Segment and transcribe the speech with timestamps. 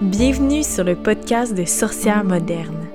[0.00, 2.86] Bienvenue sur le podcast de Sorcières modernes.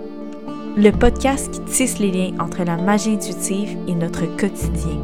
[0.76, 4.98] Le podcast qui tisse les liens entre la magie intuitive et notre quotidien.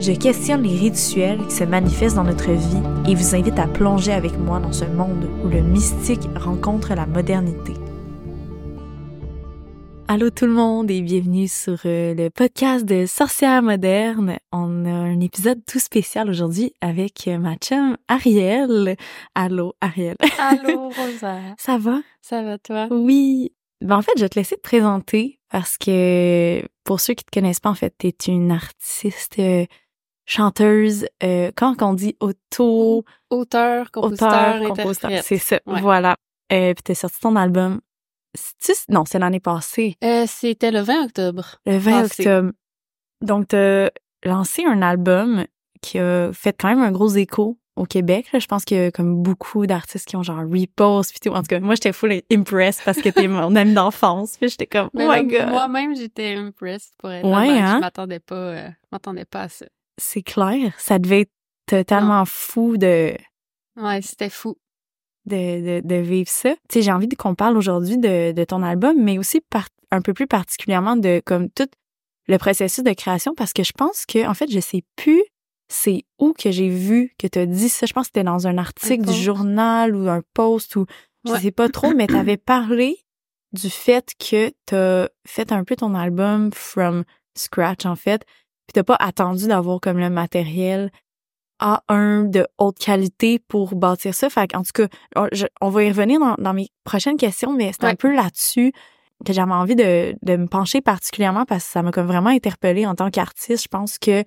[0.00, 4.12] Je questionne les rituels qui se manifestent dans notre vie et vous invite à plonger
[4.12, 7.74] avec moi dans ce monde où le mystique rencontre la modernité.
[10.10, 14.38] Allô tout le monde et bienvenue sur euh, le podcast de Sorcières modernes.
[14.52, 18.96] On a un épisode tout spécial aujourd'hui avec euh, ma chum Ariel.
[19.34, 20.16] Allô Ariel.
[20.38, 21.40] Allô Rosa.
[21.58, 22.00] Ça va?
[22.22, 22.88] Ça va toi?
[22.90, 23.52] Oui.
[23.82, 27.30] Ben, en fait, je vais te laisser te présenter parce que pour ceux qui te
[27.38, 29.66] connaissent pas, en fait, t'es une artiste euh,
[30.24, 32.16] chanteuse, euh, quand on dit?
[32.20, 35.82] Auto, Auteur, compositeur, auteur, compositeur, c'est ça, Ouais.
[35.82, 36.16] voilà.
[36.50, 37.80] Euh, puis t'as sorti ton album,
[38.88, 41.56] non, c'est l'année passée, Euh, C'était le 20 octobre.
[41.66, 42.22] le 20 Passé.
[42.26, 42.52] octobre.
[43.20, 43.90] Donc t'as
[44.24, 45.44] lancé un album
[45.82, 48.26] qui a fait quand même un gros écho au Québec.
[48.32, 48.38] là.
[48.40, 51.34] Je pense qu'il y a comme beaucoup d'artistes qui ont genre repost puis tout.
[51.36, 54.36] En tout cas, moi j'étais full impressed parce que t'es mon ami d'enfance.
[54.36, 55.48] Puis j'étais comme, oh my god.
[55.50, 57.76] Moi-même, j'étais impressed pour être Ouais, hein?
[57.76, 59.66] Je m'attendais pas, euh, je m'attendais pas à ça.
[60.00, 61.32] C'est clair, ça devait être
[61.66, 63.14] totalement fou de
[63.76, 64.56] Ouais, c'était fou.
[65.28, 66.50] De, de, de vivre ça.
[66.68, 70.02] Tu sais, j'ai envie qu'on parle aujourd'hui de, de ton album, mais aussi par- un
[70.02, 71.68] peu plus particulièrement de comme tout
[72.26, 75.22] le processus de création, parce que je pense que, en fait, je sais plus
[75.70, 77.84] c'est où que j'ai vu que tu as dit ça.
[77.86, 80.86] Je pense que c'était dans un article du journal ou un post ou
[81.26, 81.40] je Ouais.
[81.40, 82.96] sais pas trop, mais tu avais parlé
[83.52, 87.04] du fait que tu as fait un peu ton album from
[87.36, 88.24] scratch, en fait,
[88.66, 90.90] puis t'as pas attendu d'avoir comme le matériel
[91.60, 94.30] A1 de haute qualité pour bâtir ça.
[94.30, 97.52] Fait en tout cas, on, je- on va y revenir dans, dans mes prochaines questions,
[97.52, 98.72] mais c'est un peu là-dessus
[99.24, 102.86] que j'avais envie de, de me pencher particulièrement parce que ça m'a comme vraiment interpellée
[102.86, 103.64] en tant qu'artiste.
[103.64, 104.22] Je pense que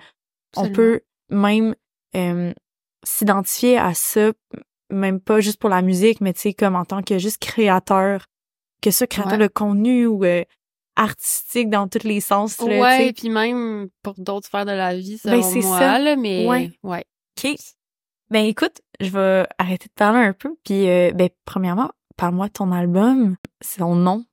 [0.58, 1.76] on peut même
[2.16, 2.54] euh,
[3.04, 4.32] s'identifier à ça,
[4.90, 8.26] même pas juste pour la musique, mais tu sais, comme en tant que juste créateur,
[8.82, 9.48] que ce créateur Ouais.
[9.48, 10.44] de contenu ou euh,
[10.98, 12.60] artistique dans tous les sens.
[12.60, 15.80] là, Ouais, et puis même pour d'autres sphères de la vie, Ben, selon c'est moi,
[15.80, 16.00] ça.
[16.00, 16.72] là, mais Ouais.
[16.84, 17.06] ouais.
[17.44, 17.56] OK.
[18.30, 20.56] Ben écoute, je vais arrêter de parler un peu.
[20.64, 24.26] Puis, euh, ben, premièrement, parle-moi de ton album, son nom,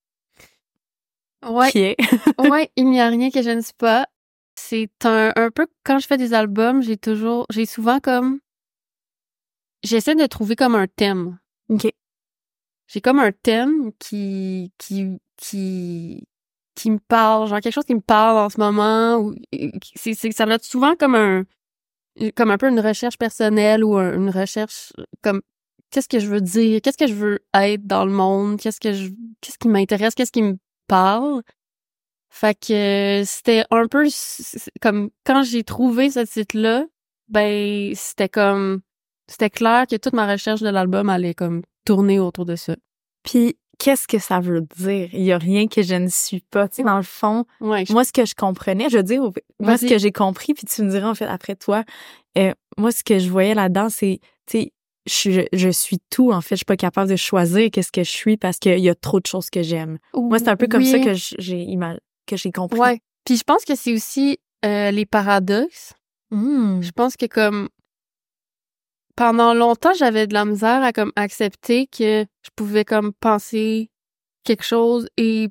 [1.46, 1.96] Ouais, qui est?
[2.38, 4.06] ouais, il n'y a rien que je ne sais pas.
[4.56, 8.40] C'est un, un peu quand je fais des albums, j'ai toujours, j'ai souvent comme,
[9.84, 11.38] j'essaie de trouver comme un thème.
[11.68, 11.86] OK.
[12.88, 16.26] j'ai comme un thème qui qui qui
[16.74, 19.34] qui me parle genre quelque chose qui me parle en ce moment ou
[19.94, 21.44] c'est ça a souvent comme un
[22.36, 24.92] comme un peu une recherche personnelle ou un- une recherche
[25.22, 25.40] comme
[25.90, 26.80] qu'est-ce que je veux dire?
[26.82, 28.58] Qu'est-ce que je veux être dans le monde?
[28.60, 29.08] Qu'est-ce que je
[29.40, 30.14] qu'est-ce qui m'intéresse?
[30.14, 30.56] Qu'est-ce qui me
[30.86, 31.42] parle?
[32.30, 34.06] Fait que c'était un peu
[34.82, 36.84] comme quand j'ai trouvé ce titre là
[37.28, 38.80] ben c'était comme
[39.28, 42.74] c'était clair que toute ma recherche de l'album allait comme tourner autour de ça.
[43.22, 45.08] Puis, qu'est-ce que ça veut dire?
[45.12, 46.68] Il y a rien que je ne suis pas.
[46.68, 49.22] Tu sais, dans le fond, Ouais, je- moi, ce que je comprenais, je veux dire,
[49.60, 51.84] moi, ce que j'ai compris, puis tu me diras, en fait, après toi,
[52.36, 54.72] euh, moi, ce que je voyais là-dedans, c'est, tu sais,
[55.06, 56.56] je, suis- je suis tout, en fait.
[56.56, 59.20] Je suis pas capable de choisir qu'est-ce que je suis parce qu'il y a trop
[59.20, 59.98] de choses que j'aime.
[60.14, 61.66] Moi, c'est un peu comme ça que j'ai
[62.26, 62.78] que j'ai compris.
[62.78, 63.00] Ouais.
[63.24, 65.94] Puis je pense que c'est aussi euh, les paradoxes.
[66.30, 66.82] Hmm.
[66.82, 67.68] Je pense que comme
[69.18, 73.90] pendant longtemps, j'avais de la misère à comme accepter que je pouvais comme penser
[74.44, 75.48] quelque chose et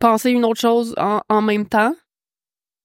[0.00, 1.94] penser une autre chose en, en même temps.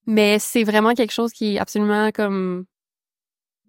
[0.05, 2.65] Mais c'est vraiment quelque chose qui est absolument comme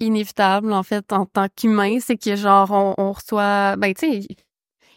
[0.01, 4.19] inévitable en fait en tant qu'humain, c'est que genre on, on reçoit ben tu sais
[4.19, 4.37] il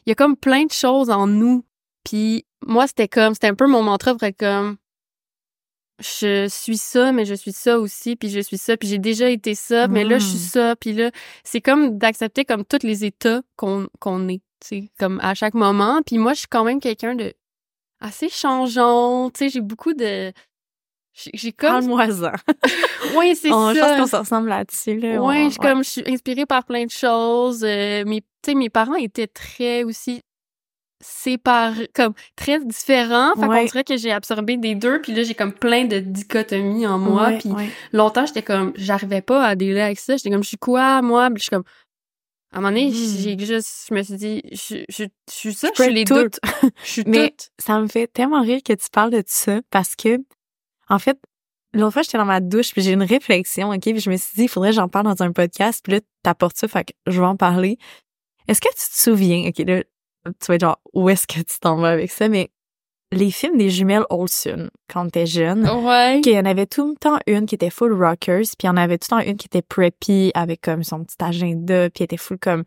[0.08, 1.64] y a comme plein de choses en nous.
[2.04, 4.76] Puis moi c'était comme c'était un peu mon mantra être comme
[6.00, 9.30] je suis ça mais je suis ça aussi puis je suis ça puis j'ai déjà
[9.30, 10.50] été ça mais là je suis Mm.
[10.52, 11.12] ça puis là
[11.44, 15.54] c'est comme d'accepter comme tous les états qu'on qu'on est, tu sais comme à chaque
[15.56, 16.02] moment.
[16.06, 17.34] Puis moi je suis quand même quelqu'un de
[18.00, 20.32] assez changeant, tu sais j'ai beaucoup de
[21.34, 22.32] j'ai comme Parle-moi-en.
[23.18, 23.98] oui, c'est On- Je pense ça.
[23.98, 25.00] qu'on se ressemble là-dessus.
[25.00, 25.20] Là.
[25.20, 27.64] Ouais, On- je, comme je suis inspirée par plein de choses.
[27.64, 30.22] Euh, mes, tu sais, mes parents étaient très aussi
[31.02, 33.34] séparés, comme très différents.
[33.36, 33.60] Fait Ouais.
[33.60, 36.98] qu'on dirait que j'ai absorbé des deux, puis là j'ai comme plein de dichotomies en
[36.98, 37.28] moi.
[37.30, 37.70] Ouais, puis ouais.
[37.94, 40.18] longtemps j'étais comme, j'arrivais pas à dealer avec ça.
[40.18, 41.28] J'étais comme, je suis quoi moi?
[41.30, 41.64] Puis je suis comme,
[42.54, 42.94] à un moment donné, Mm.
[42.94, 46.30] j'ai juste, je me suis dit, je, je, je suis ça, Je suis les deux.
[46.84, 47.50] Je suis Mais toute.
[47.60, 50.18] ça me fait tellement rire que tu parles de ça parce que,
[50.90, 51.20] en fait,
[51.74, 53.82] l'autre fois, j'étais dans ma douche puis j'ai une réflexion, OK?
[53.82, 55.82] Puis je me suis dit, il faudrait que j'en parle dans un podcast.
[55.84, 57.78] Puis là, t'apportes ça, fait que je vais en parler.
[58.48, 59.84] Est-ce que tu te souviens, OK, là,
[60.40, 62.28] tu vas être genre, où est-ce que tu t'en vas avec ça?
[62.30, 62.50] Mais
[63.12, 66.20] les films des jumelles Olsen, quand t'es jeune, Ouais.
[66.22, 68.70] qu'il y en avait tout le temps une qui était full rockers, puis il y
[68.70, 72.02] en avait tout le temps une qui était preppy avec comme son petit agenda, puis
[72.04, 72.64] elle était full comme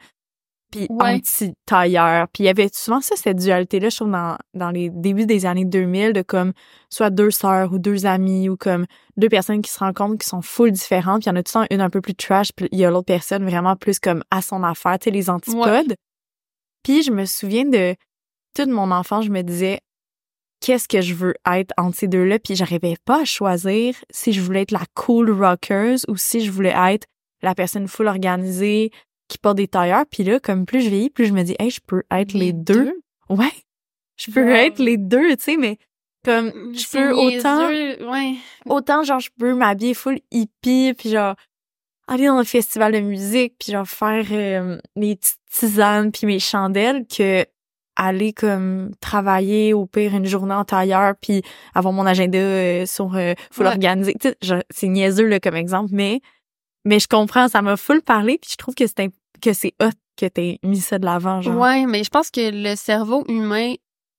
[0.73, 1.15] puis Ouais.
[1.17, 2.29] anti-tailleur.
[2.29, 5.45] Puis il y avait souvent ça, cette dualité-là, je trouve, dans, dans les débuts des
[5.45, 6.53] années 2000, de comme
[6.91, 8.87] soit deux sœurs ou deux amis ou comme
[9.17, 11.23] deux personnes qui se rencontrent qui sont full différentes.
[11.23, 12.79] Puis il y en a tout le temps une un peu plus trash, puis il
[12.79, 15.95] y a l'autre personne vraiment plus comme à son affaire, tu sais, les antipodes.
[16.83, 17.95] Puis je me souviens de
[18.55, 19.81] toute mon enfance, je me disais
[20.61, 24.41] qu'est-ce que je veux être entre ces deux-là, puis j'arrivais pas à choisir si je
[24.41, 27.07] voulais être la cool rockeuse ou si je voulais être
[27.43, 28.91] la personne full organisée
[29.29, 30.05] qui porte des tailleurs.
[30.11, 32.53] Puis là, comme plus je vieillis, plus je me dis, hey, je peux être les,
[32.53, 32.93] deux.
[33.31, 33.53] Ouais,
[34.17, 35.79] je peux être les deux, tu sais, mais
[36.25, 38.35] comme je C'est peux autant, Ouais.
[38.67, 41.35] autant genre je peux m'habiller full hippie, puis genre
[42.11, 46.39] aller dans un festival de musique, puis genre faire euh, mes petites tisanes puis mes
[46.39, 47.47] chandelles que
[47.97, 51.43] aller comme travailler au pire une journée en tailleur puis
[51.75, 53.73] avoir mon agenda euh, sur euh, full Ouais.
[53.73, 54.15] organisé.
[54.71, 56.21] C'est niaiseux là comme exemple, mais
[56.85, 59.11] mais je comprends, ça m'a full parlé puis je trouve que c'est
[59.43, 61.57] que c'est hot que t'aies mis ça de l'avant genre.
[61.59, 63.75] Ouais, mais je pense que le cerveau humain,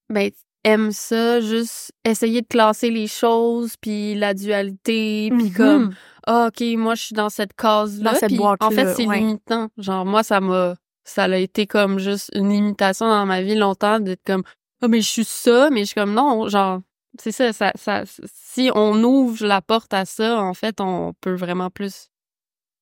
[0.09, 0.31] ben,
[0.63, 5.53] aime ça, juste essayer de classer les choses, puis la dualité, puis Mhm.
[5.53, 5.95] comme,
[6.27, 8.13] ah, OK, moi, je suis dans cette case-là.
[8.59, 9.19] En fait, c'est ouais.
[9.19, 9.69] limitant.
[9.77, 13.99] Genre, moi, ça m'a, ça a été comme juste une limitation dans ma vie longtemps
[13.99, 14.43] d'être comme,
[14.81, 16.81] ah, mais je suis ça, mais je suis comme, non, genre,
[17.19, 18.03] c'est ça, ça, ça,
[18.33, 22.09] si on ouvre la porte à ça, en fait, on peut vraiment plus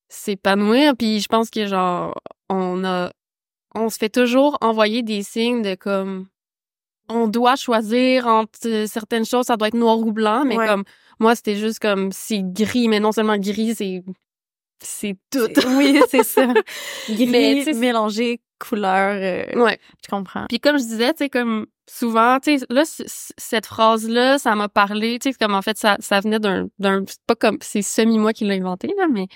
[0.08, 0.94] s'épanouir.
[0.96, 2.14] Puis je pense que, genre,
[2.48, 3.10] on a,
[3.74, 6.26] on se fait toujours envoyer des signes de comme,
[7.10, 10.66] on doit choisir entre euh, certaines choses, ça doit être noir ou blanc, mais Ouais.
[10.66, 10.84] comme,
[11.18, 14.02] moi, c'était juste comme, c'est gris, mais non seulement gris, c'est,
[14.82, 15.48] c'est tout.
[15.76, 16.46] Oui, c'est ça.
[17.08, 19.16] Gris, Mais, tu sais, c'est- mélangé, couleur,
[19.54, 19.78] euh, Ouais.
[20.04, 20.46] je comprends.
[20.48, 24.68] Puis comme je disais, tu sais, comme souvent, tu sais, là, cette phrase-là, ça m'a
[24.68, 27.82] parlé, tu sais, comme en fait, ça, ça venait d'un, d'un, c'est pas comme, c'est
[27.82, 29.26] semi-moi qui l'a inventé, là, mais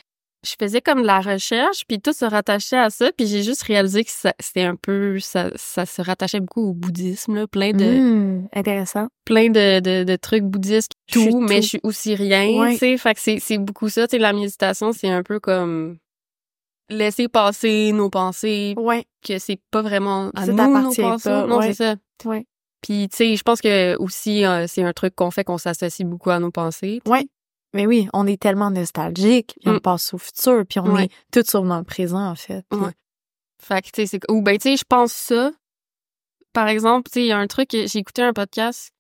[0.44, 3.62] je faisais comme de la recherche, puis tout se rattachait à ça, puis j'ai juste
[3.62, 4.10] réalisé que
[4.40, 9.08] c'était un peu, ça, ça se rattachait beaucoup au bouddhisme, là, plein de, Hmm, intéressant.
[9.24, 11.62] plein de, de, de trucs bouddhistes, Je suis tout, mais tout.
[11.62, 12.72] je suis aussi rien, Ouais.
[12.72, 15.96] tu sais, fait que c'est, beaucoup ça, tu sais, la méditation, c'est un peu comme
[16.90, 19.04] laisser passer nos pensées, Ouais.
[19.26, 21.02] que c'est pas vraiment à Ça nous, nos pensées.
[21.30, 21.72] pas, Non, ouais.
[21.72, 21.94] c'est ça.
[22.28, 22.44] Ouais.
[22.82, 26.06] Puis, tu sais, je pense que aussi, euh, c'est un truc qu'on fait qu'on s'associe
[26.06, 27.00] beaucoup à nos pensées.
[27.06, 27.24] Ouais.
[27.74, 29.80] Mais oui, on est tellement nostalgique, puis on Mm.
[29.80, 31.04] passe au futur, puis on Ouais.
[31.06, 32.64] est tout sauf dans le présent, en fait.
[32.70, 32.92] Puis- Ouais.
[33.60, 34.30] Fait que, tu sais, c'est...
[34.30, 35.50] Ou ben, tu sais, je pense ça.
[36.52, 38.90] Par exemple, tu sais, il y a un truc, j'ai écouté un podcast.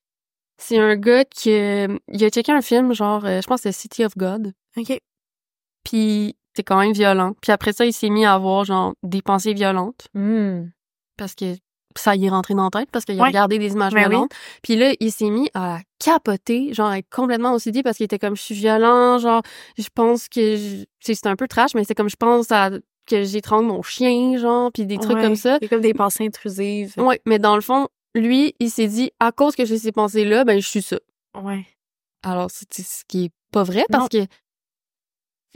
[0.58, 1.52] C'est un gars qui...
[1.52, 4.52] euh, il a checké un film, genre, euh, je pense que c'est City of God.
[4.76, 4.98] OK.
[5.84, 7.34] Puis, c'est quand même violent.
[7.42, 10.08] Puis après ça, il s'est mis à avoir, genre, des pensées violentes.
[10.14, 10.70] Hmm.
[11.16, 11.56] parce que
[11.96, 14.08] ça y est rentré dans la tête parce qu'il a regardé des images Ben oui.
[14.10, 14.32] violentes.
[14.62, 18.18] Puis là, il s'est mis à capoter, genre à être complètement OCD parce qu'il était
[18.18, 19.42] comme je suis violent, genre
[19.78, 22.70] je pense que je- c'est un peu trash mais c'est comme je pense à
[23.06, 25.22] que j'étrangle mon chien genre puis des trucs Ouais.
[25.22, 25.58] comme ça.
[25.60, 26.94] C'est comme des pensées intrusives.
[26.96, 30.24] Ouais, mais dans le fond, lui, il s'est dit à cause que j'ai ces pensées
[30.24, 30.96] là, ben je suis ça.
[31.42, 31.66] Ouais.
[32.22, 34.20] Alors c'est c'est ce qui est pas vrai parce Non.
[34.20, 34.26] que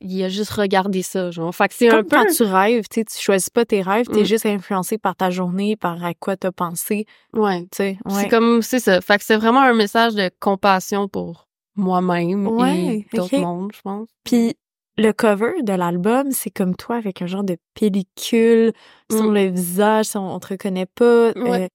[0.00, 1.54] il a juste regardé ça genre.
[1.54, 4.06] Fait que c'est un peu quand tu rêves, tu sais, tu choisis pas tes rêves,
[4.06, 4.26] t'es Mm.
[4.26, 7.98] juste influencé par ta journée, par à quoi t'as pensé, ouais, tu sais.
[8.08, 8.28] C'est Ouais.
[8.28, 9.00] comme, c'est ça.
[9.00, 13.40] Fait que c'est vraiment un message de compassion pour moi-même Ouais, et d'autres ok.
[13.42, 14.08] mondes, je pense.
[14.24, 14.56] Puis
[14.96, 18.72] le cover de l'album, c'est comme toi avec un genre de pellicule
[19.10, 19.34] sur Mm.
[19.34, 21.64] le visage, si on, on te reconnaît pas Ouais.
[21.64, 21.68] euh,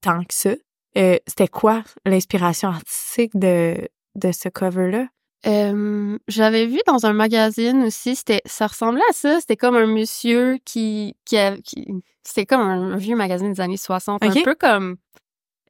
[0.00, 0.50] tant que ça.
[0.96, 3.76] Euh, C'était quoi l'inspiration artistique de,
[4.14, 5.06] de ce cover-là?
[5.46, 9.40] Euh, j'avais vu dans un magazine aussi, c'était, ça ressemblait à ça.
[9.40, 11.86] C'était comme un monsieur qui, qui, a- qui
[12.22, 14.36] c'était comme un, vieux magazine des années 60, Ok.
[14.36, 14.96] un peu comme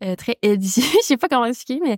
[0.04, 1.96] euh, très édifié, je sais pas comment expliquer, mais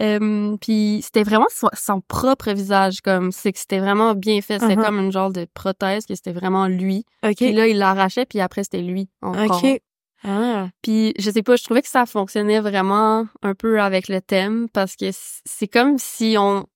[0.00, 4.58] euh, puis c'était vraiment son, son propre visage, comme c'est que c'était vraiment bien fait.
[4.58, 4.84] C'était Uh-huh.
[4.84, 7.04] comme une genre de prothèse que c'était vraiment lui.
[7.24, 7.34] OK.
[7.36, 9.62] Puis là, il l'arrachait, puis après c'était lui encore.
[9.62, 9.80] OK.
[10.22, 10.68] Ah.
[10.82, 14.68] Puis je sais pas, je trouvais que ça fonctionnait vraiment un peu avec le thème
[14.72, 16.66] parce que c'est comme si on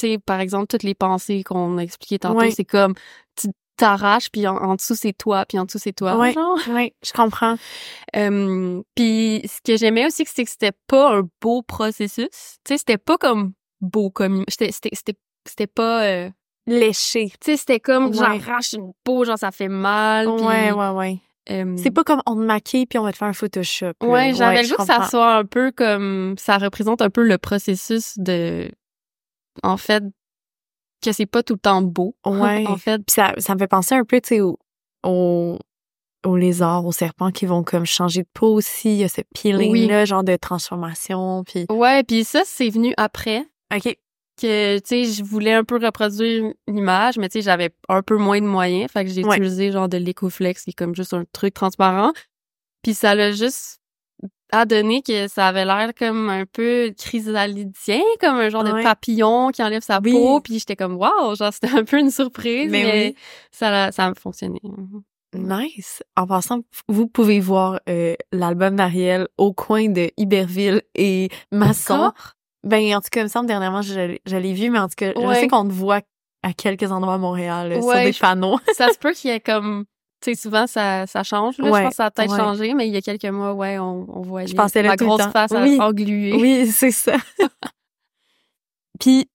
[0.00, 2.94] tu sais par exemple toutes les pensées qu'on a expliquées tantôt, c'est comme
[3.36, 6.14] tu t'arraches puis en, en dessous c'est toi, puis en dessous c'est toi.
[6.32, 6.58] Genre.
[6.68, 7.56] Oui, je comprends.
[8.16, 12.26] Euh, puis ce que j'aimais aussi c'est que c'était pas un beau processus.
[12.64, 16.30] Tu sais c'était pas comme beau comme c'était pas euh,
[16.66, 17.28] Léché.
[17.40, 18.12] tu sais c'était comme Ouais.
[18.14, 21.18] j'arrache une peau genre ça fait mal puis, Ouais, ouais, ouais.
[21.50, 23.92] euh, C'est pas comme on te maquille puis on va te faire un Photoshop.
[24.02, 27.38] Ouais, j'avais le goût que ça soit un peu comme ça représente un peu le
[27.38, 28.70] processus de
[29.62, 30.02] en fait
[31.02, 32.14] que c'est pas tout le temps beau.
[32.26, 32.66] Ouais.
[32.66, 34.58] en fait, Puis ça, ça me fait penser un peu, tu sais, au,
[35.04, 35.58] au-
[36.26, 38.90] aux lézards, aux serpents qui vont comme changer de peau aussi.
[38.92, 41.42] Il y a ce peeling-là, genre de transformation.
[41.44, 43.46] Puis, ouais, puis ça c'est venu après.
[43.74, 43.96] OK.
[44.40, 48.16] que, tu sais, je voulais un peu reproduire l'image, mais tu sais, j'avais un peu
[48.16, 48.90] moins de moyens.
[48.90, 49.36] Fait que j'ai Ouais.
[49.36, 52.12] utilisé genre de l'Ecoflex, qui est comme juste un truc transparent.
[52.82, 53.79] Puis ça l'a juste
[54.52, 59.50] à donner que ça avait l'air comme un peu chrysalidien, comme un genre de papillon
[59.50, 60.12] qui enlève sa Oui.
[60.12, 60.40] peau.
[60.40, 63.16] Puis j'étais comme, wow, genre c'était un peu une surprise, Mais mais, oui.
[63.50, 64.60] ça, a- ça a fonctionné.
[65.34, 66.02] Nice.
[66.16, 72.12] En passant, vous pouvez voir euh, l'album d'Ariel au coin de Iberville et Masson.
[72.64, 74.88] Ben, en tout cas, il me semble, dernièrement, je, l'ai- je l'ai vu, mais en
[74.88, 76.00] tout cas, je sais qu'on te voit
[76.42, 78.58] à quelques endroits à Montréal, euh, sur des je- panneaux.
[78.74, 79.84] ça se peut qu'il y ait comme,
[80.20, 81.58] tu sais, souvent ça, ça change.
[81.58, 81.70] Là.
[81.70, 82.38] Ouais, Je pense que ça a peut-être ouais.
[82.38, 85.26] changé, mais il y a quelques mois, ouais, on, on voyait Je pensais ma grosse
[85.32, 85.78] face Oui.
[85.80, 86.34] engluée.
[86.34, 87.16] Oui, c'est ça.
[89.00, 89.28] Puis,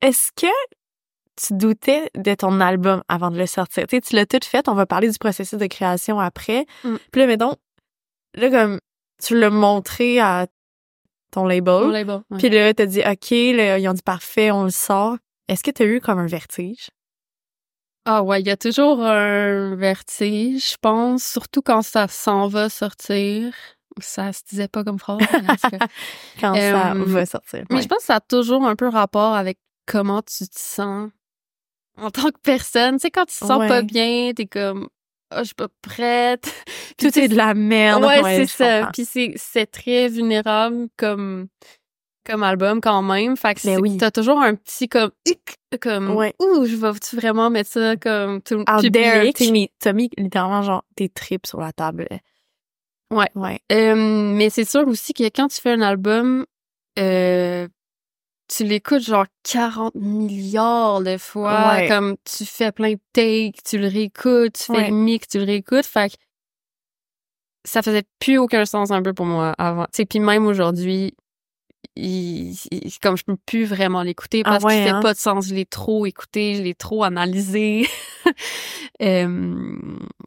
[0.00, 0.52] est-ce que
[1.36, 3.86] tu doutais de ton album avant de le sortir?
[3.86, 6.66] Tu sais, tu l'as tout fait, on va parler du processus de création après.
[6.84, 6.96] Mm.
[7.10, 7.56] Puis là, mettons,
[8.34, 8.80] là, comme,
[9.22, 10.46] tu l'as montré à
[11.32, 11.74] ton label.
[11.74, 12.38] On l'est bon, ouais.
[12.38, 15.16] Puis là, t'as dit, OK, là, ils ont dit parfait, on le sort.
[15.48, 16.90] Est-ce que t'as eu comme un vertige?
[18.10, 22.70] Ah ouais, il y a toujours un vertige, je pense, surtout quand ça s'en va
[22.70, 23.52] sortir.
[24.00, 25.18] Ça se disait pas comme phrase.
[26.40, 27.64] Quand ça Euh, va sortir.
[27.68, 27.82] Mais Ouais.
[27.82, 31.10] je pense que ça a toujours un peu rapport avec comment tu te sens
[32.00, 32.94] en tant que personne.
[32.94, 33.66] Tu sais, quand tu te sens Ouais.
[33.68, 34.88] pas bien, t'es comme,
[35.32, 36.44] ah, je suis pas prête.
[36.98, 38.04] Tout est de la merde.
[38.04, 38.76] Ouais, Ouais, c'est ça.
[38.78, 38.92] comprends.
[38.92, 41.48] Puis c'est c'est très vulnérable comme
[42.28, 43.36] comme album quand même.
[43.36, 43.96] Fait que Ben oui.
[43.96, 45.10] t'as toujours un petit comme
[45.80, 46.34] comme Ouais.
[46.40, 49.36] ouh, je vais-tu vraiment mettre ça comme tout Out public.
[49.78, 52.06] t'as mis, mis littéralement genre tes tripes sur la table.
[53.10, 53.28] Ouais.
[53.34, 53.60] Ouais.
[53.72, 56.44] Euh, mais c'est sûr aussi que quand tu fais un album,
[56.98, 57.66] euh,
[58.48, 61.88] tu l'écoutes genre 40 milliards de fois, Ouais.
[61.88, 64.88] comme tu fais plein de takes, tu le réécoutes, tu fais Ouais.
[64.90, 66.16] le mix, tu le réécoutes, fait que
[67.64, 69.86] ça faisait plus aucun sens un peu pour moi avant.
[69.92, 71.14] Tu puis même aujourd'hui,
[72.00, 75.00] il, il- comme je peux plus vraiment l'écouter Ah parce ouais, qu'il fait hein?
[75.00, 75.46] pas de sens.
[75.48, 77.86] Je l'ai trop écouté, je l'ai trop analysé.
[79.00, 79.76] Euh,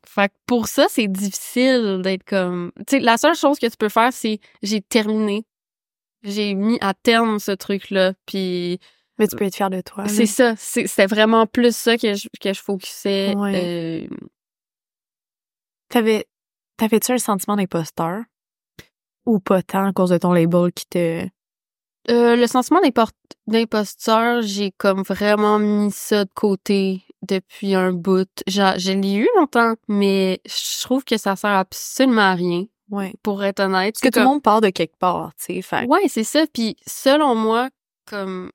[0.06, 2.72] fait que pour ça, c'est difficile d'être comme.
[2.88, 5.46] Tu sais, la seule chose que tu peux faire, c'est j'ai terminé.
[6.24, 8.80] J'ai mis à terme ce truc-là, puis
[9.20, 10.08] Mais tu peux être fier de toi.
[10.08, 10.56] c'est ça.
[10.58, 13.36] c'est- C'était vraiment plus ça que je, que je focusais.
[13.36, 14.08] Ouais.
[14.10, 14.16] euh,
[15.90, 16.26] T'avais,
[16.78, 18.24] t'avais-tu un sentiment d'imposteur?
[19.26, 21.28] Ou pas tant à cause de ton label qui te...
[22.10, 22.80] Euh, le sentiment
[23.48, 28.28] d'imposteur, j'ai comme vraiment mis ça de côté depuis un bout.
[28.48, 33.14] J'a- Je l'ai eu longtemps, mais je trouve que ça sert absolument à rien, Ouais.
[33.22, 33.96] pour être honnête.
[33.96, 35.62] Parce que tout le monde part de quelque part, tu sais.
[35.62, 35.86] Fait.
[35.86, 36.46] Ouais, c'est ça.
[36.52, 37.70] Puis selon moi,
[38.08, 38.52] comme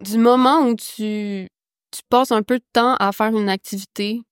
[0.00, 1.48] du moment où tu,
[1.92, 4.22] tu passes un peu de temps à faire une activité,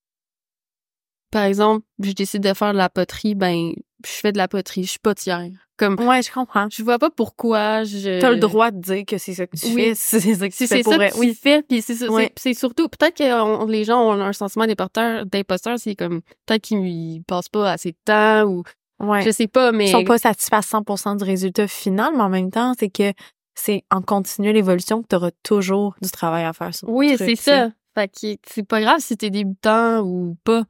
[1.31, 3.73] par exemple, je décide de faire de la poterie, ben
[4.05, 5.51] je fais de la poterie, je suis potière.
[5.77, 6.69] Comme Ouais, je comprends.
[6.71, 9.67] je vois pas pourquoi je T'as le droit de dire que c'est ça que tu
[9.75, 9.83] Oui.
[9.83, 11.11] fais, c'est ça que tu fais pour vrai.
[11.11, 11.35] tu Oui.
[11.35, 12.33] fais, puis c'est ça- Ouais.
[12.37, 16.63] c'est- surtout peut-être que on- les gens ont un sentiment d'imposteur, d'imposteur, c'est comme peut-être
[16.63, 18.63] qu'ils passent pas assez de temps ou
[19.01, 19.23] Ouais.
[19.23, 22.29] je sais pas, mais Ils sont pas satisfaits à 100% du résultat final, mais en
[22.29, 23.13] même temps, c'est que
[23.57, 27.37] c'est en continuelle évolution que t'auras toujours du travail à faire sur oui, c'est tu
[27.37, 27.71] ça.
[27.97, 30.63] Fait que c'est pas grave si t'es débutant ou pas.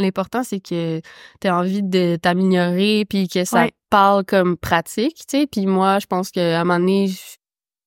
[0.00, 1.00] L'important c'est que
[1.38, 3.72] t'aies envie de t'améliorer puis que ça Ouais.
[3.90, 5.46] parle comme pratique, tu sais.
[5.46, 7.18] Puis moi, je pense que à un moment donné, je,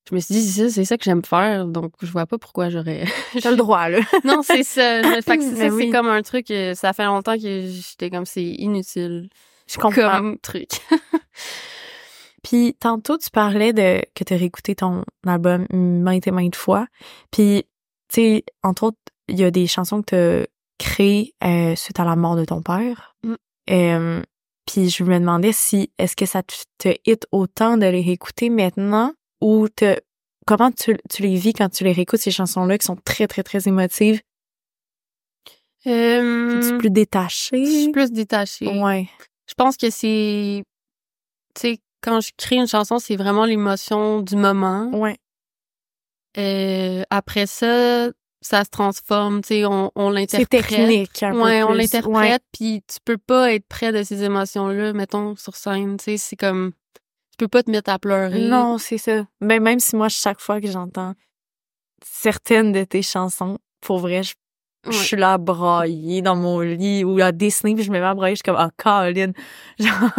[0.09, 2.37] je me suis dit c'est ça, c'est ça que j'aime faire, donc je vois pas
[2.37, 3.05] pourquoi j'aurais.
[3.41, 3.99] T'as le droit, là.
[4.23, 5.01] non, c'est ça.
[5.21, 5.85] fait que ça, oui.
[5.85, 6.51] c'est comme un truc.
[6.51, 9.29] euh, Ça fait longtemps que j'étais comme c'est inutile.
[9.67, 10.11] Je comprends.
[10.17, 10.69] comme truc.
[12.43, 16.87] Puis tantôt, tu parlais de que tu as réécouté ton album maintes et maintes fois.
[17.31, 17.63] Puis,
[18.09, 18.97] tu sais, entre autres,
[19.29, 20.45] il y a des chansons que
[20.83, 23.15] créées euh, suite à la mort de ton père.
[23.23, 23.33] Mm.
[23.69, 24.21] Euh,
[24.65, 29.13] puis je me demandais si, est-ce que ça te, hit autant de les réécouter maintenant
[29.41, 29.97] ou te,
[30.45, 33.43] comment tu, tu les vis quand tu les réécoutes, ces chansons-là qui sont très, très,
[33.43, 34.21] très émotives?
[35.85, 37.65] Euh, Es-tu plus détaché?
[37.65, 38.67] je suis plus détachée.
[38.67, 39.09] Ouais.
[39.47, 40.63] Je pense que c'est,
[41.55, 44.89] tu sais, quand je crée une chanson, c'est vraiment l'émotion du moment.
[44.93, 45.17] Ouais.
[46.37, 48.09] Euh, après ça,
[48.43, 50.49] ça se transforme, tu sais, on, on C'est l'interprète.
[50.67, 54.93] technique, un Ouais, peu on l'interprète, puis tu peux pas être près de ces émotions-là,
[54.93, 58.41] mettons, sur scène, tu sais, c'est comme, tu peux pas te mettre à pleurer.
[58.47, 59.25] Non, c'est ça.
[59.41, 61.13] Ben, même si moi, chaque fois que j'entends
[62.05, 64.33] certaines de tes chansons, pour vrai, je,
[64.89, 68.05] je suis là à brailler dans mon lit ou à dessiner, puis je me mets
[68.05, 69.31] à brailler, je suis comme, ah, Colin.
[69.79, 70.09] Genre,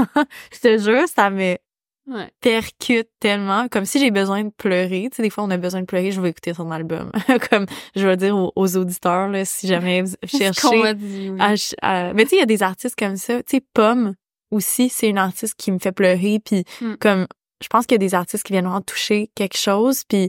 [0.53, 1.57] je te jure, ça me
[2.07, 2.31] Ouais.
[2.43, 5.09] percute tellement, comme si j'ai besoin de pleurer.
[5.11, 7.11] Tu sais, des fois, on a besoin de pleurer, je vais écouter son album.
[7.51, 7.65] comme,
[7.97, 11.37] je vais dire aux, aux auditeurs, là, si jamais vous cherchez dit, oui.
[11.41, 13.43] à ch- à- mais tu sais, il y a des artistes comme ça.
[13.43, 14.15] Tu sais, Pomme
[14.51, 16.41] aussi, c'est une artiste qui me fait pleurer.
[16.45, 16.95] Puis Hmm.
[17.01, 17.27] comme,
[17.63, 20.03] je pense qu'il y a des artistes qui viennent vraiment toucher quelque chose.
[20.07, 20.29] Puis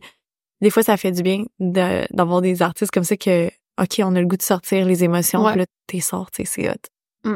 [0.62, 3.48] des fois, ça fait du bien de- d'avoir des artistes comme ça que,
[3.82, 5.52] OK, on a le goût de sortir les émotions, Ouais.
[5.52, 7.30] puis là, t'es sort, tu sais, c'est hot.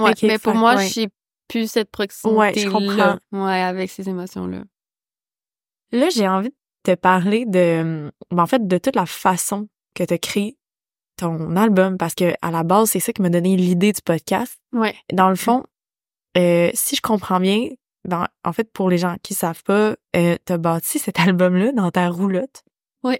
[0.00, 0.88] Ouais, Ok, mais pour fait- moi, ouais.
[0.88, 1.08] j'ai
[1.48, 3.18] plus cette proximité Ouais, je comprends.
[3.32, 4.64] Ouais, avec ces émotions-là.
[5.92, 10.02] Là, j'ai envie de te parler de, ben, en fait, de toute la façon que
[10.04, 10.58] tu créé
[11.16, 14.58] ton album, parce que à la base, c'est ça qui m'a donné l'idée du podcast.
[14.72, 14.94] Ouais.
[15.12, 15.62] Dans le fond,
[16.36, 17.68] euh, si je comprends bien,
[18.04, 21.90] ben, en fait, pour les gens qui savent pas, euh, t'as bâti cet album-là dans
[21.90, 22.64] ta roulotte
[23.04, 23.18] Ouais.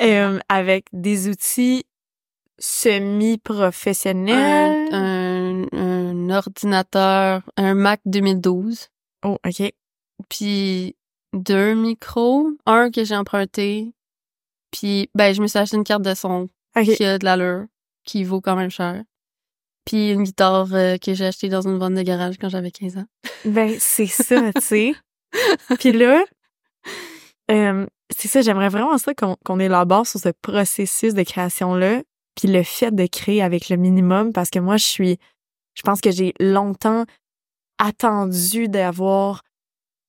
[0.00, 1.84] euh, avec des outils
[2.62, 4.88] semi-professionnels.
[4.92, 8.88] un, un, un ordinateur, un Mac 2012,
[9.24, 9.72] Oh, OK.
[10.28, 10.96] puis
[11.32, 13.92] deux micros, un que j'ai emprunté,
[14.72, 16.48] puis ben je me suis acheté une carte de son
[16.84, 17.66] qui a de l'allure,
[18.04, 19.02] qui vaut quand même cher.
[19.84, 22.98] Puis une guitare euh, que j'ai achetée dans une vente de garage quand j'avais 15
[22.98, 23.06] ans.
[23.44, 24.94] Ben, c'est ça, tu sais.
[25.78, 26.24] Puis là,
[27.50, 32.02] euh, c'est ça, j'aimerais vraiment ça qu'on qu'on élabore sur ce processus de création-là,
[32.34, 35.18] puis le fait de créer avec le minimum, parce que moi, je suis,
[35.74, 37.04] je pense que j'ai longtemps
[37.78, 39.42] attendu d'avoir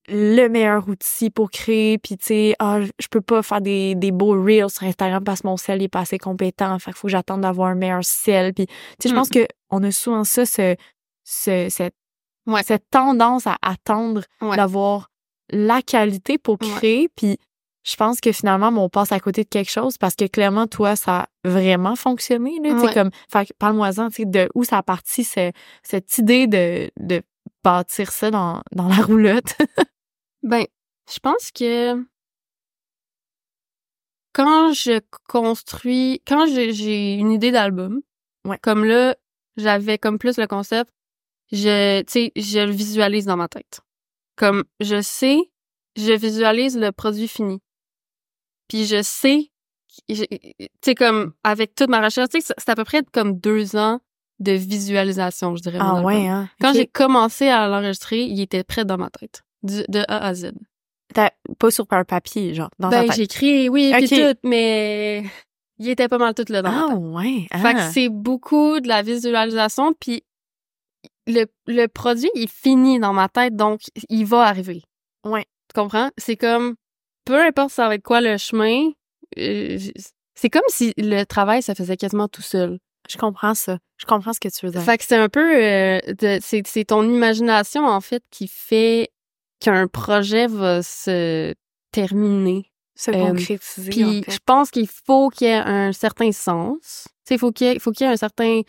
[0.10, 4.12] le meilleur outil pour créer, puis tu sais, ah, je peux pas faire des, des
[4.12, 7.08] beaux reels sur Instagram parce que mon sel est pas assez compétent, fait qu'il faut
[7.08, 9.18] que j'attende d'avoir un meilleur sel, puis tu sais, je Mm.
[9.18, 10.76] pense que on a souvent ça, ce,
[11.24, 11.96] ce, cette
[12.46, 12.62] Ouais.
[12.64, 14.58] cette tendance à attendre Ouais.
[14.58, 15.10] d'avoir
[15.50, 17.08] la qualité pour créer.
[17.16, 17.38] Puis
[17.84, 20.96] je pense que finalement, on passe à côté de quelque chose parce que clairement, toi,
[20.96, 22.60] ça a vraiment fonctionné.
[22.64, 22.94] Là, Ouais.
[22.94, 23.10] comme,
[23.60, 25.52] parle-moi-en, de où ça a parti ce-
[25.84, 27.22] cette idée de, de
[27.64, 29.56] bâtir ça dans, dans la roulotte?
[30.44, 30.66] Ben,
[31.14, 31.96] je pense que
[34.34, 35.00] quand je
[35.30, 38.02] construis, quand j'ai- une idée d'album,
[38.46, 38.58] Ouais.
[38.62, 39.16] comme là,
[39.58, 40.92] j'avais comme plus le concept,
[41.52, 42.04] je,
[42.36, 43.82] je le visualise dans ma tête.
[44.36, 45.38] Comme je sais,
[45.96, 47.62] je visualise le produit fini.
[48.68, 49.50] Puis je sais,
[50.10, 50.16] tu
[50.84, 54.00] sais, comme avec toute ma recherche, c'est- à peu près comme deux ans
[54.40, 55.78] de visualisation, je dirais.
[55.82, 56.50] ah ouais, hein?
[56.60, 60.34] Quand j'ai commencé à l'enregistrer, il était prêt dans ma tête, du- de A à
[60.34, 60.52] Z.
[61.14, 64.10] T'as- Pas sur un papier, genre, dans ta Ben, écrit, oui, puis Ok.
[64.34, 65.24] tout, mais
[65.78, 66.98] il était pas mal tout là dans ma Ah tête.
[67.00, 67.48] ouais.
[67.52, 67.92] Fait que ah.
[67.92, 70.24] c'est beaucoup de la visualisation, puis
[71.28, 74.82] le, le produit est fini dans ma tête, donc il va arriver.
[75.24, 75.46] Ouais.
[75.74, 76.10] Tu comprends?
[76.18, 76.76] C'est comme,
[77.26, 78.90] peu importe ça va être quoi le chemin,
[79.38, 79.78] euh,
[80.36, 82.80] c'est comme si le travail, ça faisait quasiment tout seul.
[83.10, 83.80] Je comprends ça.
[83.98, 84.82] Je comprends ce que tu veux dire.
[84.82, 86.00] Fait que c'est un peu, euh,
[86.42, 89.10] c'est ton imagination, en fait, qui fait
[89.60, 91.54] qu'un projet va se
[91.92, 92.72] terminer.
[92.96, 93.90] Se euh, concrétiser.
[93.90, 94.32] Puis en fait.
[94.32, 97.06] je pense qu'il faut qu'il y ait un certain sens.
[97.26, 98.62] Tu sais, il faut qu'il y ait, faut qu'il y ait un certain.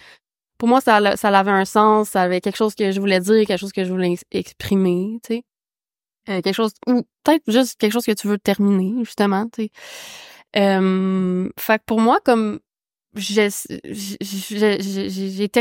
[0.58, 3.46] Pour moi, ça, ça avait un sens, ça avait quelque chose que je voulais dire,
[3.46, 5.42] quelque chose que je voulais ex- exprimer, tu sais.
[6.30, 9.70] Euh, quelque chose ou peut-être juste quelque chose que tu veux terminer justement, tu sais.
[10.56, 12.60] Euh, fait que pour moi, comme
[13.14, 13.50] j'étais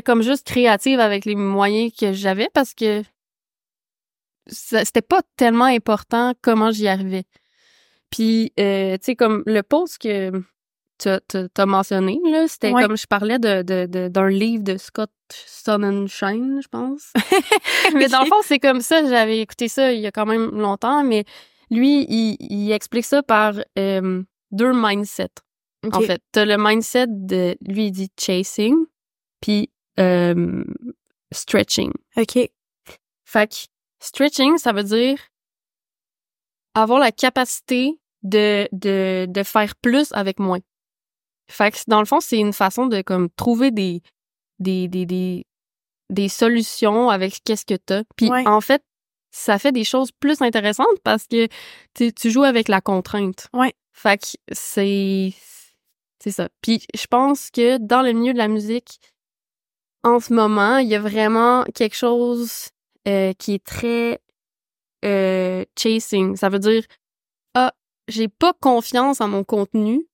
[0.02, 3.04] comme juste créative avec les moyens que j'avais parce que
[4.48, 7.26] c'était pas tellement important comment j'y arrivais.
[8.10, 10.32] Puis, euh, tu sais, comme le post que
[11.00, 12.84] tu as mentionné, là, c'était Ouais.
[12.84, 17.12] comme je parlais de, de, de- d'un livre de Scott Sonnenschein, je pense.
[17.96, 19.06] mais dans le fond, c'est comme ça.
[19.08, 21.26] J'avais écouté ça il y a quand même longtemps, mais
[21.70, 25.28] lui, il, il explique ça par euh, deux mindsets.
[25.92, 28.76] En fait, t'as le mindset de, lui, il dit chasing,
[29.42, 30.64] puis euh,
[31.34, 31.92] stretching.
[32.16, 32.40] OK.
[33.26, 33.56] Fait que
[34.00, 35.18] stretching, ça veut dire
[36.74, 40.60] avoir la capacité de, de, de faire plus avec moins.
[41.50, 44.02] Fait que dans le fond, c'est une façon de comme trouver des
[44.60, 45.46] des des des,
[46.10, 48.04] des solutions avec qu'est-ce que t'as.
[48.16, 48.48] Puis Ouais.
[48.48, 48.84] en fait,
[49.32, 51.48] ça fait des choses plus intéressantes parce que
[51.94, 53.48] tu tu joues avec la contrainte.
[53.54, 53.74] Ouais.
[53.94, 55.34] Fait que c'est
[56.20, 56.50] c'est ça.
[56.62, 59.00] Puis je pense que dans le milieu de la musique
[60.04, 62.70] en ce moment, il y a vraiment quelque chose
[63.08, 64.20] euh, qui est très
[65.06, 66.36] euh, chasing.
[66.38, 66.84] Ça veut dire
[67.56, 67.74] ah,
[68.08, 70.08] j'ai pas confiance en mon contenu,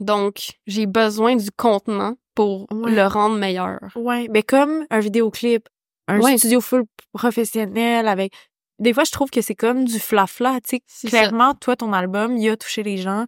[0.00, 2.90] donc j'ai besoin du contenant pour Ouais.
[2.92, 3.78] le rendre meilleur.
[3.94, 5.68] Ouais, mais comme un vidéoclip,
[6.08, 6.36] un Ouais.
[6.38, 8.32] studio full professionnel avec
[8.78, 11.08] des fois je trouve que c'est comme du flafla, tu sais, ça.
[11.08, 13.24] clairement toi ton album, il a touché les gens,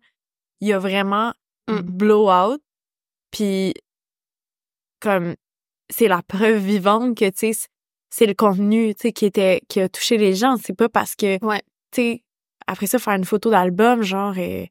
[0.60, 1.32] il a vraiment
[1.68, 1.80] Mm.
[1.80, 2.60] blow out
[3.30, 3.74] puis
[5.00, 5.34] comme
[5.90, 7.66] c'est la preuve vivante que tu sais
[8.10, 11.14] c'est le contenu, tu sais qui était qui a touché les gens, c'est pas parce
[11.14, 11.62] que Ouais.
[11.92, 12.24] tu sais
[12.66, 14.64] après ça faire une photo d'album genre euh,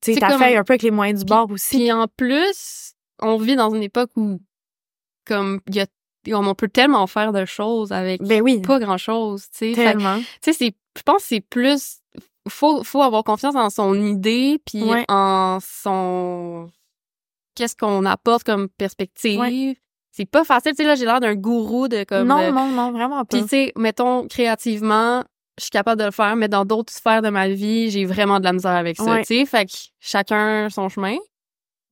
[0.00, 1.76] tu sais t'as fait un peu avec les moyens du bord aussi.
[1.76, 4.40] Puis en plus, on vit dans une époque où
[5.26, 5.86] comme il y a
[6.32, 9.72] on peut tellement faire de choses avec ben oui, pas grand chose, tu sais.
[9.74, 10.18] Tellement.
[10.18, 11.98] tu sais, c'est, je pense que c'est plus
[12.48, 15.04] faut faut avoir confiance en son idée puis Ouais.
[15.08, 16.68] en son
[17.54, 19.38] qu'est-ce qu'on apporte comme perspective.
[19.40, 19.78] Ouais.
[20.10, 22.68] C'est pas facile, tu sais là j'ai l'air d'un gourou de comme non, euh, non,
[22.70, 23.36] non, vraiment pas.
[23.38, 25.22] puis tu sais mettons créativement,
[25.58, 28.38] je suis capable de le faire mais dans d'autres sphères de ma vie, j'ai vraiment
[28.40, 29.22] de la misère avec ça, Ouais.
[29.24, 31.16] tu sais, fait que chacun son chemin.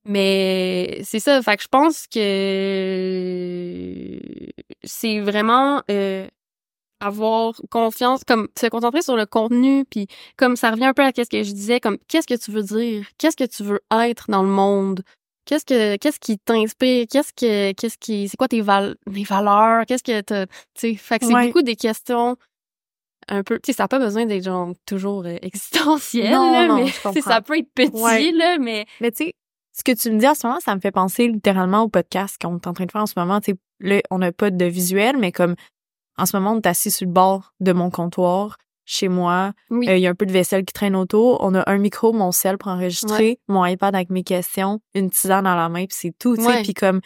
[0.07, 4.19] Mais c'est ça, fait que je pense que
[4.83, 6.27] c'est vraiment euh,
[7.01, 11.11] avoir confiance, comme se concentrer sur le contenu, puis comme ça revient un peu à
[11.17, 14.31] ce que je disais, comme qu'est-ce que tu veux dire, qu'est-ce que tu veux être
[14.31, 15.03] dans le monde,
[15.47, 19.87] qu'est-ce que qu'est-ce qui t'inspire, qu'est-ce que qu'est-ce qui, c'est quoi tes val tes valeurs,
[19.87, 21.47] qu'est-ce que t'as- tu sais, fait que c'est Ouais.
[21.47, 22.37] beaucoup des questions
[23.29, 26.69] un peu, tu sais, ça n'a pas besoin d'être genre toujours euh, existentiel, Non, là,
[26.69, 28.33] non, mais je ça peut être petit Ouais.
[28.33, 29.35] là, mais Mais tu sais,
[29.77, 32.37] ce que tu me dis en ce moment, ça me fait penser littéralement au podcast
[32.41, 33.41] qu'on est en train de faire en ce moment.
[33.41, 35.55] Tu sais, là, on n'a pas de visuel, mais comme
[36.17, 39.53] en ce moment, on est assis sur le bord de mon comptoir, chez moi.
[39.71, 41.39] oui, Euh, Il y a un peu de vaisselle qui traîne autour.
[41.41, 45.43] On a un micro, mon sel pour enregistrer, mon iPad avec mes questions, une tisane
[45.45, 46.37] dans la main, puis c'est tout.
[46.37, 46.63] Tu sais, Ouais.
[46.63, 47.01] puis comme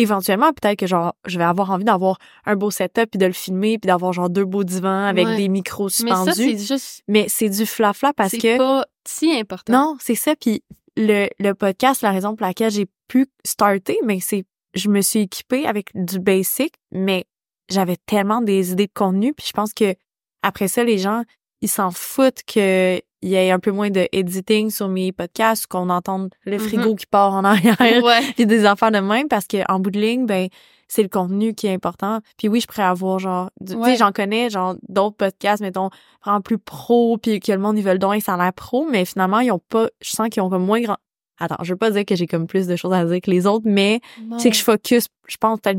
[0.00, 3.32] éventuellement, peut-être que genre, je vais avoir envie d'avoir un beau setup, puis de le
[3.32, 5.36] filmer, puis d'avoir genre deux beaux divans avec Ouais.
[5.36, 6.32] des micros mais suspendus.
[6.34, 9.72] c'est juste Mais c'est du flafla parce c'est que pas si important.
[9.72, 10.34] non, c'est ça.
[10.36, 10.62] Puis
[10.96, 15.20] le, le podcast, la raison pour laquelle j'ai pu starter, mais c'est je me suis
[15.20, 17.24] équipée avec du basic, mais
[17.70, 19.32] j'avais tellement des idées de contenu.
[19.34, 19.94] Puis je pense que
[20.42, 21.22] après ça, les gens,
[21.62, 25.66] ils s'en foutent que il y ait un peu moins de editing sur mes podcasts,
[25.66, 28.20] qu'on entende le frigo qui part en arrière, Ouais.
[28.36, 30.48] puis des affaires de même, parce que en bout de ligne, ben
[30.90, 32.20] c'est le contenu qui est important.
[32.38, 33.90] Puis oui, je pourrais avoir genre, tu Ouais.
[33.90, 35.90] sais, j'en connais genre d'autres podcasts, mettons
[36.24, 39.04] vraiment plus pro, puis que le monde ils veulent donc ça a l'air pro, mais
[39.04, 40.96] finalement ils ont pas, je sens qu'ils ont comme moins grand.
[41.40, 43.46] Attends, je veux pas dire que j'ai comme plus de choses à dire que les
[43.46, 44.00] autres, mais
[44.38, 45.06] c'est que je focus.
[45.28, 45.72] Je pense, je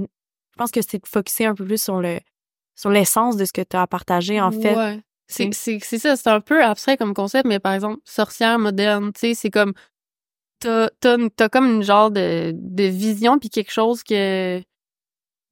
[0.57, 2.19] pense que c'est de focuser un peu plus sur le
[2.75, 4.75] sur l'essence de ce que tu as à partager en fait.
[4.75, 4.99] Ouais.
[5.31, 8.57] C'est, Tu c'est, c'est ça, c'est un peu abstrait comme concept, mais par exemple, sorcière
[8.57, 9.73] moderne, tu sais, c'est comme,
[10.59, 14.59] t'as, t'as, t'as comme une genre de, de vision puis quelque chose que,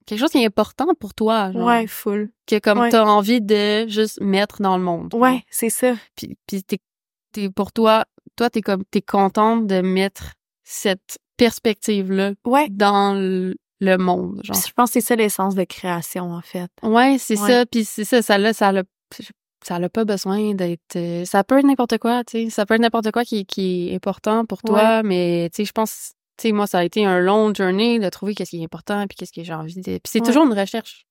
[0.04, 2.30] quelque chose qui est important pour toi, genre, Ouais, full.
[2.46, 2.90] que comme Ouais.
[2.90, 5.14] t'as envie de juste mettre dans le monde.
[5.14, 5.94] Ouais, c'est ça.
[6.16, 6.78] Puis, puis t'es,
[7.32, 8.04] t'es, pour toi,
[8.36, 10.32] toi, t'es comme, t'es contente de mettre
[10.64, 12.66] cette perspective-là Ouais.
[12.68, 14.56] dans le, le monde, genre.
[14.56, 16.68] Je pense que c'est ça l'essence de création en fait.
[16.82, 17.48] Ouais, c'est Ouais.
[17.48, 17.66] ça.
[17.66, 18.82] Puis c'est ça, ça là, ça l'a,
[19.68, 20.96] ça l'a pas besoin d'être.
[20.96, 22.50] euh, ça peut être n'importe quoi, tu sais.
[22.50, 25.72] Ça peut être n'importe quoi qui, qui est important pour toi, mais tu sais, je
[25.72, 28.64] pense, tu sais, moi, ça a été un long journey de trouver qu'est-ce qui est
[28.64, 29.82] important puis qu'est-ce que j'ai envie de.
[29.82, 30.26] Puis c'est Ouais.
[30.26, 31.06] toujours une recherche.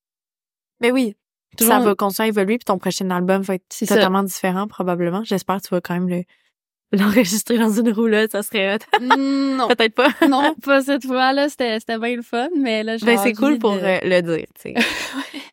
[0.81, 1.15] Mais oui,
[1.57, 3.85] Toujours ça va continuer à évoluer puis ton prochain album va être ça.
[3.87, 5.23] totalement différent probablement.
[5.23, 6.23] J'espère que tu vas quand même le
[6.91, 8.99] l'enregistrer dans une roulotte, ça serait hot.
[9.01, 10.09] non, Peut-être pas.
[10.27, 11.49] non, pas cette fois-là.
[11.49, 14.45] C'était, c'était bien le fun, mais là, j'ai Ben, c'est cool pour euh, le dire,
[14.55, 14.75] tu sais.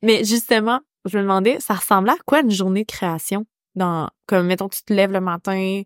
[0.02, 3.46] Mais justement, je me demandais, ça ressemblait à quoi une journée de création?
[3.74, 5.82] Dans, comme, mettons, tu te lèves le matin,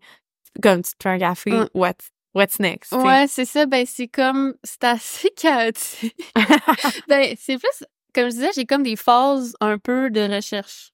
[0.63, 1.69] comme tu te fais un café, Hum.
[1.75, 1.95] what,
[2.35, 2.93] what's next?
[2.93, 3.67] Ouais, c'est ça.
[3.67, 6.15] Ben, c'est comme, c'est assez chaotique.
[7.09, 10.93] ben, c'est plus, comme je disais, j'ai comme des phases un peu de recherche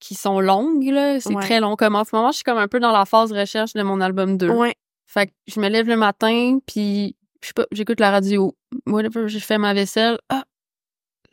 [0.00, 1.20] qui sont longues, là.
[1.20, 1.42] C'est Ouais.
[1.42, 1.74] très long.
[1.76, 4.00] Comme en ce moment, je suis comme un peu dans la phase recherche de mon
[4.00, 4.48] album 2.
[4.50, 4.74] Ouais,
[5.06, 8.54] Fait que je me lève le matin, puis je sais pas, j'écoute la radio.
[8.86, 10.18] Whatever, j'ai fait ma vaisselle.
[10.28, 10.44] Ah!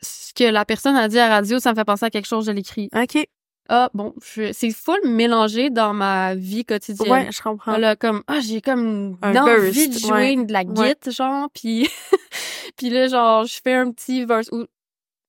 [0.06, 2.26] Ce que la personne a dit à la radio, ça me fait penser à quelque
[2.28, 2.88] chose, je l'écris.
[2.94, 3.26] ok.
[3.68, 7.10] Ah, bon, c'est full mélangé dans ma vie quotidienne.
[7.10, 7.72] Ouais, je comprends.
[7.72, 10.44] Voilà, comme ah j'ai comme Un une envie de jouer ouais.
[10.44, 10.94] de la Ouais.
[10.94, 11.88] guitare genre puis
[12.76, 14.66] puis là genre je fais un petit verse ou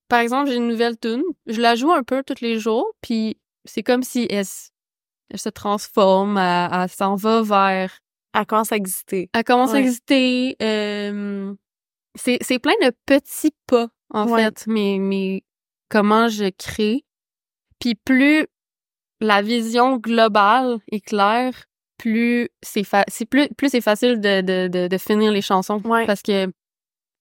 [0.08, 3.36] par exemple j'ai une nouvelle tune je la joue un peu tous les jours puis
[3.64, 7.98] c'est comme si elle, se transforme elle, elle s'en va vers
[8.34, 9.30] Elle commence à exister.
[9.32, 9.80] elle commence à Ouais.
[9.80, 11.52] exister euh,
[12.14, 14.44] c'est plein de petits pas en Ouais.
[14.44, 15.42] fait mais mais
[15.88, 17.04] comment je crée
[17.78, 18.46] puis plus
[19.20, 21.64] la vision globale est claire,
[21.98, 26.06] plus c'est fa- plus plus c'est facile de, de, de, de finir les chansons Ouais.
[26.06, 26.50] parce que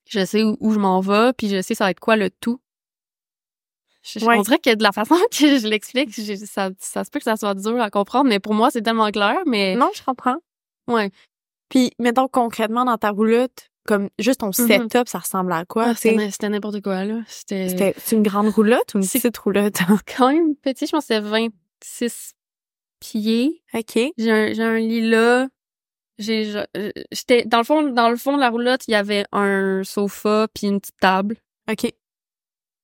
[0.10, 2.30] je sais où, où je m'en vais puis je sais ça va être quoi le
[2.30, 2.60] tout.
[4.04, 4.38] Je- Ouais.
[4.38, 7.36] On dirait que de la façon que je l'explique, ça, ça se peut que ça
[7.36, 9.38] soit dur à comprendre, mais pour moi c'est tellement clair.
[9.46, 10.38] Mais Non, je comprends.
[10.88, 11.12] ouais,
[11.70, 14.54] Puis, mettons concrètement dans ta roulotte, comme juste ton Mhm.
[14.90, 15.86] setup, ça ressemble à quoi?
[15.88, 17.22] Ah, c'était n'importe quoi là.
[17.28, 19.78] C'était une grande roulotte ou une petite roulotte?
[20.18, 22.34] quand même petit, je pense que c'était 26
[23.00, 23.64] pieds.
[23.74, 23.98] OK.
[24.18, 25.48] J'ai un, un lit là.
[26.20, 29.84] Euh, j'étais, dans le fond, dans le fond de la roulotte, il y avait un
[29.84, 31.38] sofa puis une petite table.
[31.70, 31.94] OK.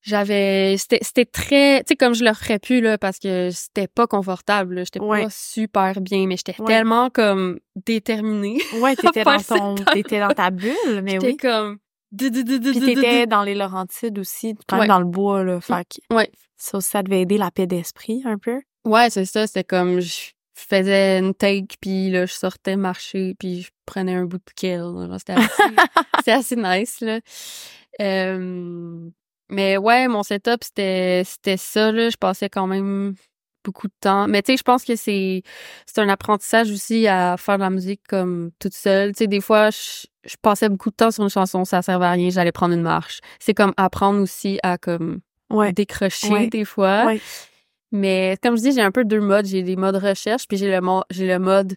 [0.06, 3.88] J'avais, c'était, c'était très, tu sais, comme je le ferais plus, là, parce que c'était
[3.88, 4.80] pas confortable.
[4.86, 5.24] J'étais Ouais.
[5.24, 6.68] pas super bien, mais j'étais Ouais.
[6.68, 8.60] tellement, comme, déterminée.
[8.82, 11.38] Ouais, t'étais dans ton, t'étais dans ta bulle, mais oui.
[11.38, 11.78] comme,
[12.18, 15.62] Puis t'étais dans les Laurentides aussi, quand même dans le bois, là.
[15.62, 16.30] Fait que Ouais.
[16.58, 18.60] ça ça devait aider la paix d'esprit un peu.
[18.86, 19.48] Ouais, c'est ça.
[19.48, 24.26] C'était comme je faisais une take, puis là, je sortais marcher, puis je prenais un
[24.26, 24.84] bout de kill.
[25.18, 25.64] C'était assez,
[26.18, 27.20] c'était assez nice, là.
[28.02, 29.10] Euh,
[29.54, 32.10] mais ouais, mon setup, c'était, c'était ça, là.
[32.10, 33.16] Je passais quand même
[33.64, 34.28] beaucoup de temps.
[34.28, 35.44] Mais tu sais, je pense que c'est
[35.86, 39.14] c'est un apprentissage aussi à faire de la musique comme toute seule.
[39.14, 42.06] Tu sais, des fois, je, je, passais beaucoup de temps sur une chanson, ça servait
[42.06, 43.20] à rien, j'allais prendre une marche.
[43.40, 45.72] C'est comme apprendre aussi à comme ouais.
[45.72, 46.48] décrocher Ouais.
[46.48, 47.06] des fois.
[47.06, 47.22] Ouais.
[47.92, 49.46] Mais comme je dis, j'ai un peu deux modes.
[49.46, 51.76] J'ai des modes recherche, puis j'ai le mo- j'ai le mode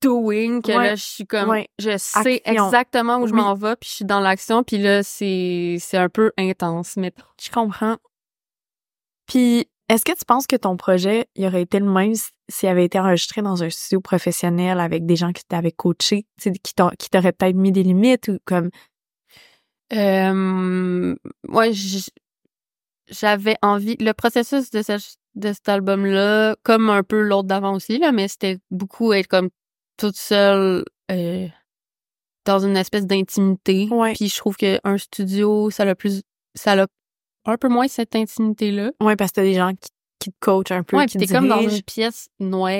[0.00, 0.84] doing que Ouais.
[0.88, 1.68] là je suis comme Ouais.
[1.78, 2.64] je sais Action.
[2.66, 6.08] exactement où je m'en vais puis je suis dans l'action puis là c'est c'est un
[6.08, 7.12] peu intense mais
[7.42, 7.96] Je comprends.
[9.26, 12.12] Puis, est-ce que tu penses que ton projet, il aurait été le même
[12.48, 16.74] s'il avait été enregistré dans un studio professionnel avec des gens qui t'avaient coaché, qui
[16.76, 18.70] t'ont- qui t'auraient peut-être mis des limites ou comme...
[19.92, 21.14] Euh,
[21.48, 21.72] ouais,
[23.08, 23.96] j'avais envie.
[24.00, 28.28] Le processus de, ce- de cet album-là, comme un peu l'autre d'avant aussi, là, mais
[28.28, 29.50] c'était beaucoup être comme
[29.96, 31.46] toute seule euh,
[32.44, 33.88] dans une espèce d'intimité.
[33.90, 34.12] Ouais.
[34.14, 36.22] Puis je trouve qu'un studio, ça l'a plus.
[36.54, 36.86] ça l'a
[37.44, 38.90] un peu moins cette intimité-là.
[39.00, 41.30] Ouais, parce que t'as des gens qui, qui te coachent un peu, qui puis te
[41.32, 42.70] t'es comme dans une pièce noire.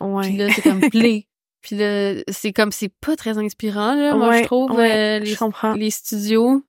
[0.00, 0.28] Ouais.
[0.28, 1.26] Puis là, c'est comme play.
[1.62, 5.26] Puis là, c'est comme, c'est pas très inspirant, là, moi, je trouve, ouais, euh, les
[5.32, 5.72] je comprends.
[5.74, 6.62] les studios,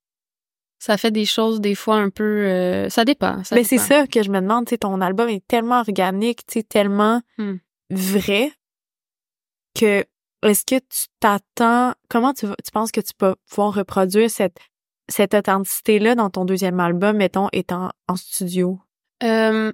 [0.79, 2.23] ça fait des choses des fois un peu.
[2.23, 3.43] euh, ça dépend.
[3.43, 3.87] Ça Mais c'est dépend.
[3.87, 7.21] ça que je me demande, tu sais, ton album est tellement organique, tu sais, tellement
[7.37, 7.55] Hmm.
[7.89, 8.51] vrai
[9.75, 10.05] que
[10.43, 14.57] est-ce que tu t'attends, comment tu, tu penses que tu peux pouvoir reproduire cette,
[15.09, 18.79] cette authenticité-là dans ton deuxième album, mettons, étant en studio?
[19.23, 19.71] Euh,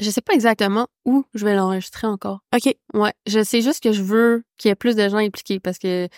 [0.00, 2.40] je sais pas exactement où je vais l'enregistrer encore.
[2.54, 2.74] OK.
[2.94, 5.78] Ouais, je sais juste que je veux qu'il y ait plus de gens impliqués parce
[5.78, 6.08] que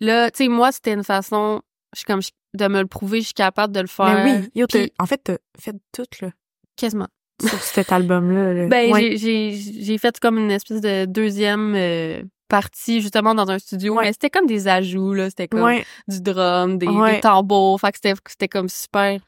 [0.00, 1.62] là, tu sais, moi, c'était une façon,
[1.94, 4.24] je suis comme je- de me le prouver, je suis capable de le faire.
[4.24, 6.30] Mais oui, yo, puis- en fait, t'as fait tout, là,
[6.76, 7.08] Quasiment.
[7.40, 8.52] sur cet album-là.
[8.54, 8.66] là.
[8.66, 9.16] Ben, Ouais.
[9.16, 9.16] j'ai-
[9.52, 14.04] j'ai j'ai fait comme une espèce de deuxième euh, partie justement dans un studio, Ouais.
[14.04, 15.84] mais c'était comme des ajouts là, c'était comme Ouais.
[16.08, 17.16] du drum, des, Ouais.
[17.16, 19.20] des tambours, fait que c'était c'était comme super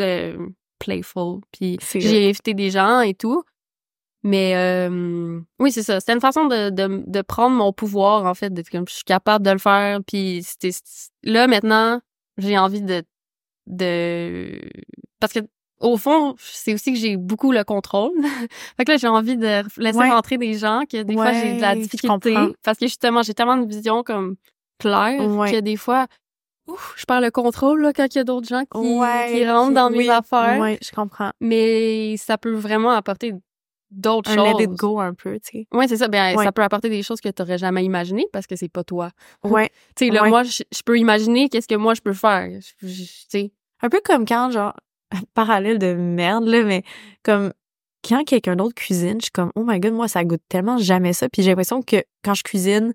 [0.00, 1.40] euh, playful.
[1.52, 3.44] Puis j'ai invité des gens et tout.
[4.24, 5.98] Mais euh, oui, c'est ça.
[5.98, 9.04] C'était une façon de, de, de prendre mon pouvoir, en fait, d'être comme je suis
[9.04, 9.98] capable de le faire.
[10.06, 10.70] Puis c'était
[11.24, 12.00] là maintenant,
[12.38, 13.02] j'ai envie de
[13.66, 14.60] de
[15.20, 15.40] parce que
[15.82, 18.12] au fond, c'est aussi que j'ai beaucoup le contrôle.
[18.76, 20.10] fait que là, j'ai envie de laisser Ouais.
[20.10, 23.56] rentrer des gens que des fois j'ai de la difficulté parce que justement, j'ai tellement
[23.56, 24.36] de vision comme
[24.78, 25.52] claire Ouais.
[25.52, 26.06] que des fois
[26.68, 29.90] ouf, je perds le contrôle là, quand il y a d'autres gens qui, rentrent dans
[29.90, 30.58] oui, mes affaires.
[30.60, 31.30] Ouais, je comprends.
[31.40, 33.34] Mais ça peut vraiment apporter
[33.90, 34.58] d'autres Un choses.
[34.58, 35.66] let it go un peu, tu sais.
[35.72, 36.08] Ouais, c'est ça.
[36.08, 36.44] Ben, Ouais.
[36.44, 39.10] ça peut apporter des choses que tu jamais imaginées parce que c'est pas toi.
[39.44, 39.70] Ouais.
[39.96, 40.30] Tu sais, là, Ouais.
[40.30, 42.48] moi, je je peux imaginer qu'est-ce que moi je peux faire.
[42.78, 42.88] Tu
[43.28, 43.52] sais.
[43.82, 44.74] Un peu comme quand, genre,
[45.34, 46.82] parallèle de merde, là, mais
[47.22, 47.52] comme
[48.06, 51.12] quand quelqu'un d'autre cuisine, je suis comme, oh my god, moi, ça goûte tellement jamais
[51.12, 51.28] ça.
[51.28, 52.92] Puis j'ai l'impression que quand je cuisine,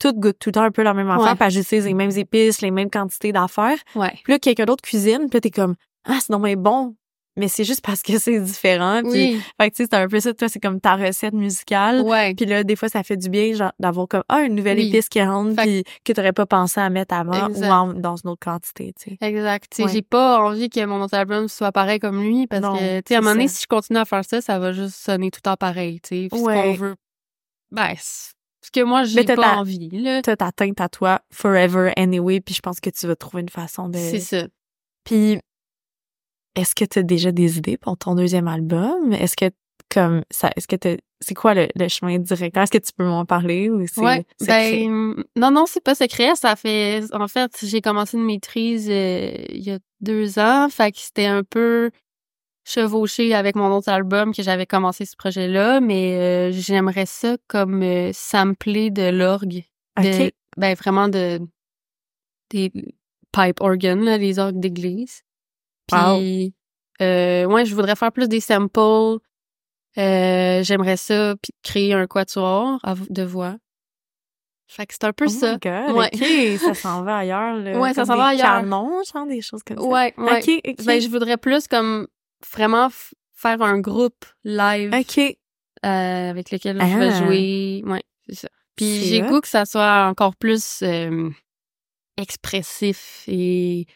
[0.00, 2.60] tout goûte tout le temps un peu la même affaire, que j'utilise les mêmes épices,
[2.60, 3.78] les mêmes quantités d'affaires.
[3.94, 4.12] Ouais.
[4.24, 6.96] Puis là, quelqu'un d'autre cuisine, puis là, t'es comme, ah, c'est non mais bon.
[7.38, 9.00] Mais c'est juste parce que c'est différent.
[9.02, 9.40] Puis, Oui.
[9.60, 12.02] fait que, tu sais, c'est un peu ça, toi, c'est comme ta recette musicale.
[12.02, 12.34] Ouais.
[12.34, 14.88] Puis là, des fois, ça fait du bien, genre, d'avoir comme, ah, une nouvelle Oui.
[14.88, 17.68] épice qui rentre, Fait puis que t'aurais pas pensé à mettre avant Exact.
[17.68, 19.16] ou en- dans une autre quantité, tu sais.
[19.20, 19.72] Exact.
[19.78, 19.84] Ouais.
[19.92, 23.02] j'ai pas envie que mon autre album soit pareil comme lui parce Non, que, tu
[23.08, 25.30] sais, à un moment donné, si je continue à faire ça, ça va juste sonner
[25.30, 26.28] tout le temps pareil, tu sais.
[26.30, 26.54] Puis ce Ouais.
[26.62, 26.94] qu'on veut.
[27.70, 28.32] Ben, c'est-
[28.64, 30.20] ce que moi, j'ai pas ta- envie, là.
[30.22, 33.48] T'as ta teinte à toi forever anyway, puis je pense que tu vas trouver une
[33.48, 33.96] façon de...
[33.96, 34.46] C'est ça.
[35.04, 35.38] Puis,
[36.58, 39.12] est-ce que t'as déjà des idées pour ton deuxième album?
[39.12, 39.50] Est-ce que,
[39.90, 40.76] comme, ça, est-ce que
[41.20, 42.62] c'est quoi le, le chemin directeur?
[42.62, 44.86] Est-ce que tu peux m'en parler ou c'est Ouais, secret?
[44.86, 49.32] ben non non c'est pas secret, ça fait en fait j'ai commencé une maîtrise euh,
[49.50, 51.90] il y a deux ans, fait que c'était un peu
[52.64, 57.82] chevauché avec mon autre album que j'avais commencé ce projet-là, mais euh, j'aimerais ça comme
[57.82, 59.62] euh, sampler de l'orgue,
[60.00, 60.32] de- OK.
[60.56, 61.40] ben vraiment de
[62.50, 62.70] des
[63.32, 65.22] pipe organs là, les orgues d'église.
[65.88, 66.54] Puis
[67.00, 69.18] euh, ouais, je voudrais faire plus des samples.
[69.96, 72.78] Euh, j'aimerais ça puis créer un quatuor
[73.10, 73.56] de voix.
[74.70, 75.52] Fait que c'est un peu Oh ça.
[75.54, 76.10] my God, Ouais.
[76.12, 77.78] OK, ça s'en va ailleurs, là.
[77.78, 78.60] Ouais, ça s'en va des ailleurs.
[78.60, 79.82] canons, genre, des choses comme ça.
[79.84, 80.38] Ouais, ouais.
[80.42, 80.84] OK, OK.
[80.84, 82.06] Ben, je voudrais plus comme
[82.52, 82.88] vraiment
[83.34, 85.18] faire un groupe live OK.
[85.86, 87.24] euh, avec lequel je vais Ah.
[87.26, 87.82] jouer.
[87.86, 88.48] Ouais, c'est ça.
[88.76, 91.30] Puis j'ai goût que ça soit encore plus euh,
[92.18, 93.86] expressif et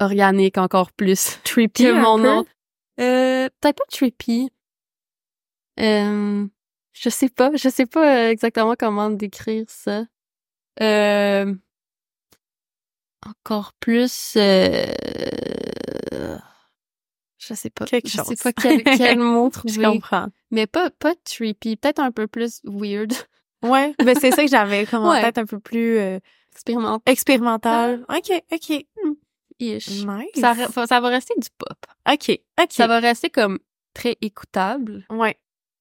[0.00, 2.44] organique encore plus Trippy que mon nom.
[3.00, 4.50] Euh, peut-être pas trippy.
[5.78, 6.46] Euh,
[6.92, 10.04] je sais pas, je sais pas euh, exactement comment décrire ça.
[10.82, 11.54] Euh,
[13.26, 14.34] encore plus.
[14.36, 14.86] euh,
[17.38, 17.84] Je sais pas.
[17.86, 18.26] Quelque je chose.
[18.26, 19.84] sais pas quel, quel mot Je trouver.
[19.86, 20.26] comprends.
[20.50, 21.76] Mais pas, pas trippy.
[21.76, 23.12] Peut-être un peu plus weird.
[23.62, 25.20] Ouais, ben c'est ça que j'avais comme en Ouais.
[25.22, 26.18] tête un peu plus euh,
[26.52, 27.00] Expérimental.
[27.12, 28.04] expérimental.
[28.08, 28.86] OK, OK.
[29.60, 30.04] Ish.
[30.04, 30.40] Nice.
[30.40, 31.78] Ça, va rester du pop.
[32.10, 32.66] OK, OK.
[32.72, 33.58] Ça va rester comme
[33.94, 35.04] très écoutable.
[35.10, 35.36] Ouais.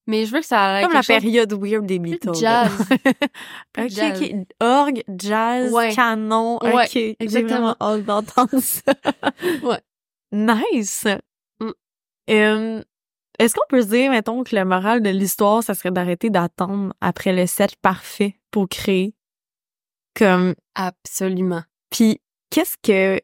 [0.07, 2.33] Mais je veux que ça ait Comme la chose- période weird des Beatles.
[2.33, 2.71] jazz.
[3.77, 4.21] OK, Jazz.
[4.21, 4.35] OK.
[4.59, 5.93] Orgue, jazz, Ouais.
[5.93, 6.57] canon.
[6.63, 6.89] Ouais, OK.
[6.93, 7.75] J'ai exactement.
[7.75, 8.93] vraiment hâte d'entendre ça.
[9.63, 9.79] Ouais.
[10.31, 11.05] Nice.
[11.59, 12.81] Mm.
[13.39, 16.93] Est-ce qu'on peut se dire, mettons, que le moral de l'histoire, ça serait d'arrêter d'attendre
[17.01, 19.15] après le set parfait pour créer?
[20.15, 21.63] Comme, Absolument.
[21.89, 23.21] puis qu'est-ce que,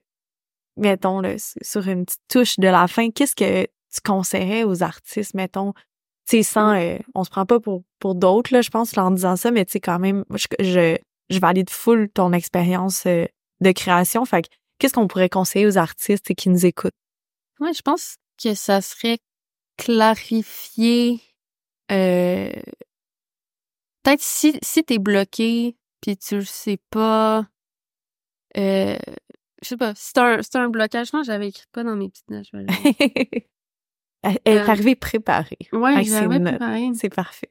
[0.77, 5.33] mettons, là, sur une petite touche de la fin, qu'est-ce que tu conseillerais aux artistes,
[5.33, 5.73] mettons,
[6.27, 9.05] tu sais, sans, euh, on se prend pas pour, pour d'autres, là, je pense, là,
[9.05, 10.97] en disant ça, mais tu sais, quand même, je, je,
[11.29, 13.25] je valide full ton expérience euh,
[13.61, 14.25] de création.
[14.25, 14.47] Fait que,
[14.79, 16.93] qu'est-ce qu'on pourrait conseiller aux artistes qui nous écoutent?
[17.59, 19.19] Ouais, je pense que ça serait
[19.77, 21.21] clarifier
[21.91, 22.49] euh,
[24.03, 27.47] peut-être si si t'es bloqué puis tu le sais pas
[28.57, 28.97] euh,
[29.65, 32.47] je sais pas c'est un un blocage non j'avais écrit pas dans mes petites notes
[34.23, 35.57] Elle est Euh, arrivée préparée.
[35.71, 36.55] ouais Avec ses j'avais notes.
[36.55, 36.89] préparé.
[36.95, 37.49] C'est parfait.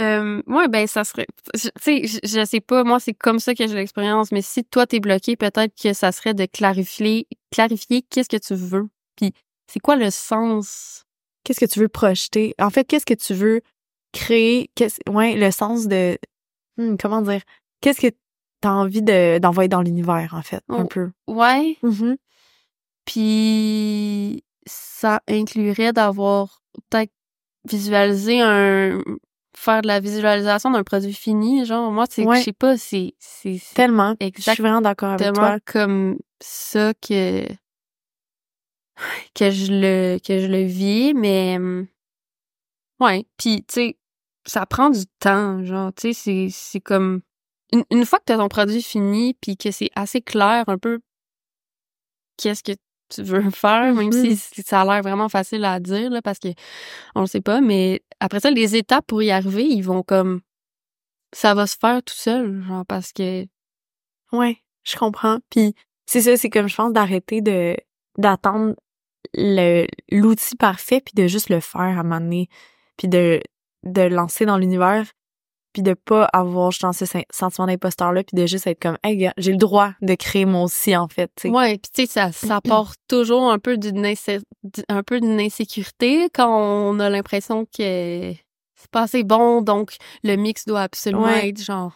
[0.00, 1.26] Euh, ouais, ben ça serait.
[1.54, 4.62] Tu sais, je, je sais pas, moi c'est comme ça que j'ai l'expérience, mais si
[4.64, 9.32] toi t'es bloqué, peut-être que ça serait de clarifier, clarifier qu'est-ce que tu veux, puis
[9.70, 11.04] c'est quoi le sens?
[11.44, 12.54] Qu'est-ce que tu veux projeter?
[12.58, 13.62] En fait, qu'est-ce que tu veux
[14.12, 14.70] créer?
[14.74, 16.18] Qu'est-ce, ouais, le sens de,
[16.76, 17.40] hmm, comment dire?
[17.80, 18.14] Qu'est-ce que
[18.60, 20.86] t'as envie de, d'envoyer dans l'univers, en fait, un Oh.
[20.86, 21.10] peu?
[21.26, 22.16] Ouais, Mhm.
[23.04, 27.12] puis ça inclurait d'avoir peut-être
[27.68, 29.00] visualisé un
[29.56, 32.38] faire de la visualisation d'un produit fini, genre moi c'est Ouais.
[32.38, 34.14] je sais pas, c'est c'est Tellement.
[34.20, 35.58] Je Exact- suis vraiment d'accord avec toi.
[35.64, 37.46] comme ça que
[39.34, 41.58] que je le que je le vis mais
[43.00, 43.98] ouais puis tu sais
[44.46, 47.20] ça prend du temps genre tu sais c'est c'est comme
[47.72, 50.78] une, une fois que tu as ton produit fini puis que c'est assez clair un
[50.78, 51.00] peu
[52.36, 52.72] qu'est-ce que
[53.08, 54.12] tu veux faire même Mhm.
[54.12, 56.48] si, si ça a l'air vraiment facile à dire là parce que
[57.14, 60.40] on le sait pas mais après ça les étapes pour y arriver ils vont comme
[61.32, 63.46] ça va se faire tout seul genre parce que
[64.32, 65.38] Ouais, je comprends.
[65.50, 65.74] Puis
[66.04, 67.76] c'est ça, c'est comme je pense d'arrêter de
[68.18, 68.74] d'attendre
[69.34, 72.48] le l'outil parfait puis de juste le faire à un moment donné,
[72.96, 73.40] puis de
[73.84, 75.06] de lancer dans l'univers
[75.76, 78.96] puis de pas avoir justement ce sen- sentiment d'imposteur là puis de juste être comme
[79.04, 81.54] hey j'ai le droit de créer moi aussi en fait, tu sais.
[81.54, 84.10] Ouais, puis tu sais ça ça part toujours un peu d'une
[84.88, 88.32] un peu d'une insécurité quand on a l'impression que
[88.78, 91.50] c'est pas assez bon donc le mix doit absolument Ouais.
[91.50, 91.92] être genre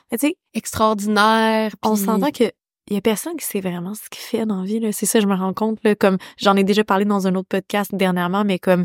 [0.52, 1.72] extraordinaire.
[1.82, 2.44] on s'entend que
[2.90, 5.06] il y a personne qui sait vraiment ce qu'il fait dans la vie là, c'est
[5.06, 7.94] ça je me rends compte là comme j'en ai déjà parlé dans un autre podcast
[7.94, 8.84] dernièrement mais comme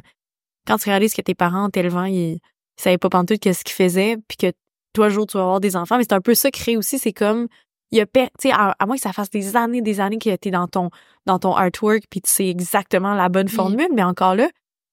[0.67, 2.39] quand tu réalises que tes parents en t'élevant ils, ils
[2.77, 4.51] savaient pas pantoute qu'est-ce qu'ils faisaient puis que
[4.95, 7.13] toi jour tu vas avoir des enfants mais c'est un peu ça créer aussi c'est
[7.13, 7.47] comme
[7.91, 10.17] il y a tu sais à, à moins que ça fasse des années des années
[10.17, 10.89] que t'es dans ton
[11.25, 14.49] dans ton artwork puis tu sais exactement la bonne formule mais encore là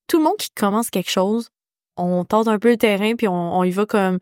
[0.09, 1.49] tout le monde qui commence quelque chose
[1.97, 4.19] on tente un peu le terrain puis on, on y va comme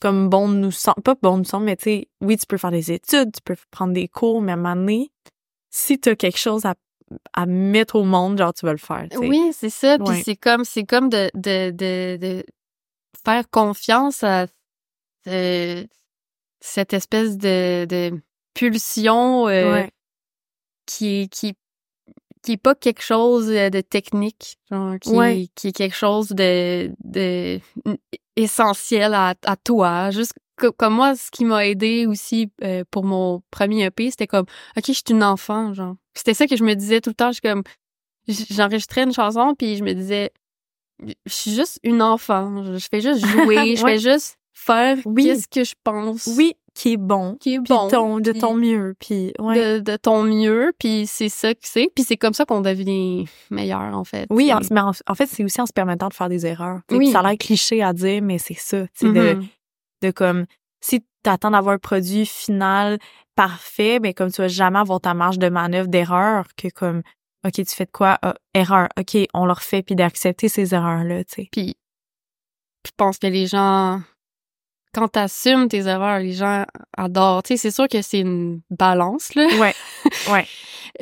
[0.00, 2.70] comme bon nous semble pas bon nous semble mais tu sais oui tu peux faire
[2.72, 5.10] des études tu peux prendre des cours mais à un moment donné
[5.70, 6.74] si t'as quelque chose à
[7.34, 9.06] à mettre au monde genre tu vas le faire.
[9.18, 9.98] Oui, c'est ça.
[9.98, 10.22] Puis Ouais.
[10.24, 12.44] c'est comme c'est comme de, de, de, de
[13.22, 14.46] faire confiance à
[15.28, 15.84] euh,
[16.60, 18.20] cette espèce de, de
[18.54, 19.90] pulsion euh, Ouais.
[20.86, 21.54] qui qui
[22.42, 25.46] qui est pas quelque chose euh, de technique, genre, qui, Ouais.
[25.54, 27.60] qui est quelque chose de, de
[28.34, 30.10] essentiel à, à toi.
[30.10, 34.26] Juste co- comme moi, ce qui m'a aidé aussi euh, pour mon premier EP, c'était
[34.26, 35.94] comme, ok, je suis une enfant, genre.
[36.14, 37.30] C'était ça que je me disais tout le temps.
[37.30, 37.62] Je comme,
[38.28, 40.32] j'enregistrais une chanson puis je me disais,
[41.04, 42.64] je suis juste une enfant.
[42.64, 43.92] Je je fais juste jouer, je Ouais.
[43.92, 45.24] fais juste faire Oui.
[45.24, 46.26] qu'est-ce que je pense.
[46.36, 47.88] oui qui est bon qui est bon.
[47.88, 51.90] ton, de ton mieux puis ouais de, de ton mieux, puis c'est ça que c'est,
[51.94, 54.26] puis c'est comme ça qu'on devient meilleur en fait.
[54.30, 56.46] oui en, C'est- mais en, en fait c'est aussi en se permettant de faire des
[56.46, 56.80] erreurs.
[56.90, 57.10] Oui.
[57.12, 59.46] Ça a l'air cliché à dire mais c'est ça sais, de Mhm.
[60.02, 60.46] de comme
[60.80, 62.98] si t'attends d'avoir un produit final
[63.36, 67.02] parfait mais comme tu vas jamais avoir ta marge de manœuvre d'erreur que comme
[67.44, 68.18] ok tu fais de quoi?
[68.22, 71.76] Ah, erreur ok on le refait puis d'accepter ces erreurs là tu sais Puis
[72.86, 74.00] je pense que les gens,
[74.94, 76.64] quand t'assumes tes erreurs, les gens
[76.96, 77.42] adorent.
[77.42, 79.46] Tu sais, c'est sûr que c'est une balance là.
[79.60, 79.74] ouais
[80.32, 80.46] ouais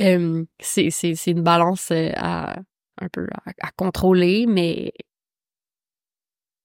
[0.00, 2.56] Euh, c'est c'est c'est une balance euh, à
[3.00, 4.92] un peu à, à contrôler, mais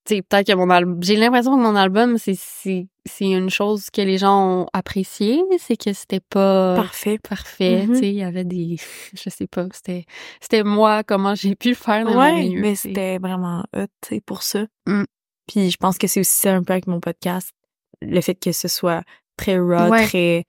[0.08, 3.50] tu sais, peut-être que mon album, j'ai l'impression que mon album, c'est, c'est, c'est une
[3.50, 7.18] chose que les gens ont appréciée, c'est que c'était pas Parfait.
[7.18, 7.94] parfait, Mhm.
[7.94, 8.78] tu sais, il y avait des,
[9.16, 10.06] je sais pas, c'était,
[10.40, 13.64] c'était moi, comment j'ai pu le faire dans mon Ouais, milieu, mais tu c'était vraiment
[13.76, 14.68] hot, tu sais, pour ça.
[14.86, 15.06] Mm.
[15.48, 17.52] Puis je pense que c'est aussi ça un peu avec mon podcast,
[18.02, 19.04] le fait que ce soit
[19.38, 20.06] très raw, Ouais.
[20.06, 20.46] très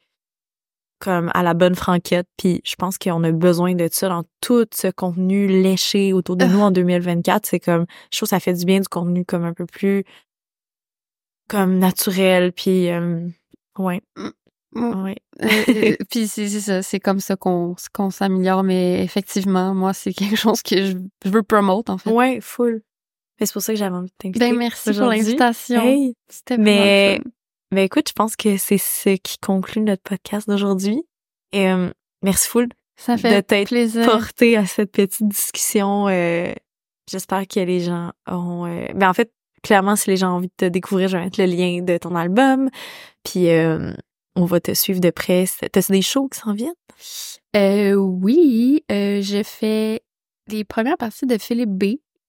[0.98, 2.26] comme à la bonne franquette.
[2.38, 6.46] Puis je pense qu'on a besoin de ça dans tout ce contenu léché autour de
[6.46, 7.44] nous en 2024.
[7.46, 10.04] C'est comme, je trouve que ça fait du bien du contenu comme un peu plus
[11.48, 12.52] comme naturel.
[12.52, 13.28] Puis euh,
[13.78, 14.00] ouais,
[14.72, 15.04] Mm.
[15.04, 15.16] ouais.
[15.42, 20.12] Euh, puis c'est c'est ça, c'est comme ça qu'on qu'on s'améliore, mais effectivement, moi, c'est
[20.12, 22.10] quelque chose que je, je veux promote, en fait.
[22.10, 22.82] Ouais, full.
[23.40, 24.38] Mais C'est pour ça que j'avais envie de t'inviter.
[24.50, 25.82] Ben, merci pour l'invitation.
[25.82, 27.20] Hey, C'était Mais,
[27.70, 31.02] ben écoute, je pense que c'est ce qui conclut notre podcast d'aujourd'hui.
[31.52, 31.90] Et euh,
[32.22, 36.08] merci full Ça de t'être porté à cette petite discussion.
[36.08, 36.52] euh,
[37.10, 38.66] J'espère que les gens ont...
[38.66, 39.30] euh, Ben en fait,
[39.62, 41.98] clairement, si les gens ont envie de te découvrir, je vais mettre le lien de
[41.98, 42.68] ton album.
[43.22, 43.48] Puis
[44.36, 45.46] on va te suivre de près.
[45.72, 46.72] T'as des shows qui s'en viennent?
[47.56, 50.02] Euh, oui, euh, je fais
[50.48, 51.84] les premières parties de Philippe B.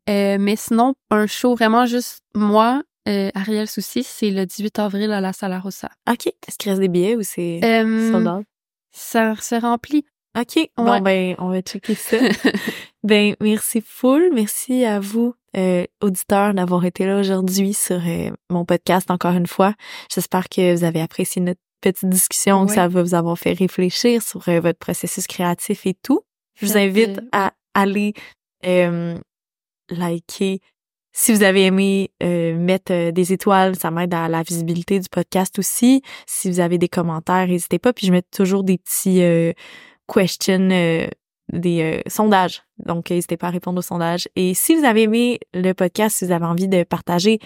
[0.09, 5.11] Euh, mais sinon, un show vraiment juste moi, euh, Ariel Souci, c'est le 18 avril
[5.11, 5.89] à la Sala Rossa.
[6.09, 6.27] OK.
[6.27, 8.41] Est-ce qu'il reste des billets ou c'est Euh,
[8.91, 10.05] ça se remplit.
[10.37, 10.69] OK.
[10.77, 12.17] Bon, ben, on va checker ça.
[13.03, 14.29] ben, merci full.
[14.33, 19.47] Merci à vous, euh, auditeurs, d'avoir été là aujourd'hui sur euh, mon podcast encore une
[19.47, 19.73] fois.
[20.13, 24.21] J'espère que vous avez apprécié notre petite discussion, que ça va vous avoir fait réfléchir
[24.21, 26.21] sur euh, votre processus créatif et tout.
[26.55, 28.13] Je vous invite à aller
[28.65, 29.17] euh,
[29.89, 30.61] liker.
[31.13, 35.09] Si vous avez aimé euh, mettre euh, des étoiles, ça m'aide à la visibilité du
[35.09, 36.03] podcast aussi.
[36.27, 37.91] Si vous avez des commentaires, n'hésitez pas.
[37.91, 39.51] Puis je mets toujours des petits euh,
[40.07, 41.07] questions, euh,
[41.51, 42.63] des euh, sondages.
[42.77, 44.27] Donc n'hésitez pas à répondre aux sondages.
[44.35, 47.39] Et si vous avez aimé le podcast, si vous avez envie de partager,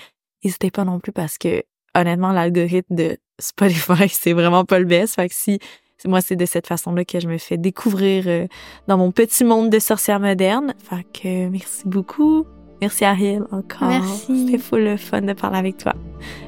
[0.43, 1.63] n'hésitez pas non plus parce que
[1.95, 5.15] honnêtement, l'algorithme de Spotify, c'est vraiment pas le best.
[5.15, 5.59] Fait que si
[6.05, 8.47] moi, c'est de cette façon-là que je me fais découvrir euh,
[8.87, 10.73] dans mon petit monde de sorcière moderne.
[10.79, 12.45] Fait que merci beaucoup.
[12.81, 13.89] Merci Ariel encore.
[13.89, 14.45] Merci.
[14.45, 15.93] C'était full le fun de parler avec toi.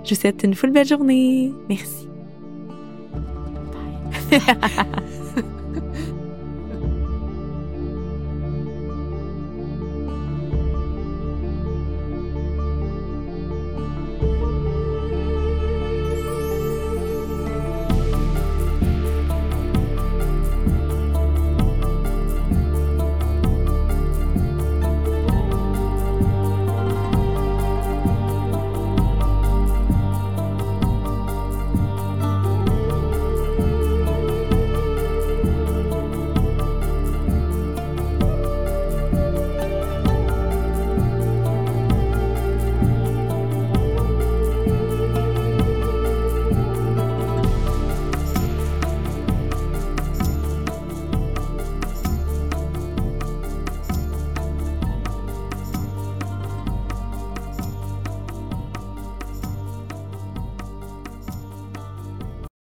[0.04, 1.54] Je vous souhaite une full belle journée.
[1.70, 2.08] Merci.
[4.32, 4.40] Bye.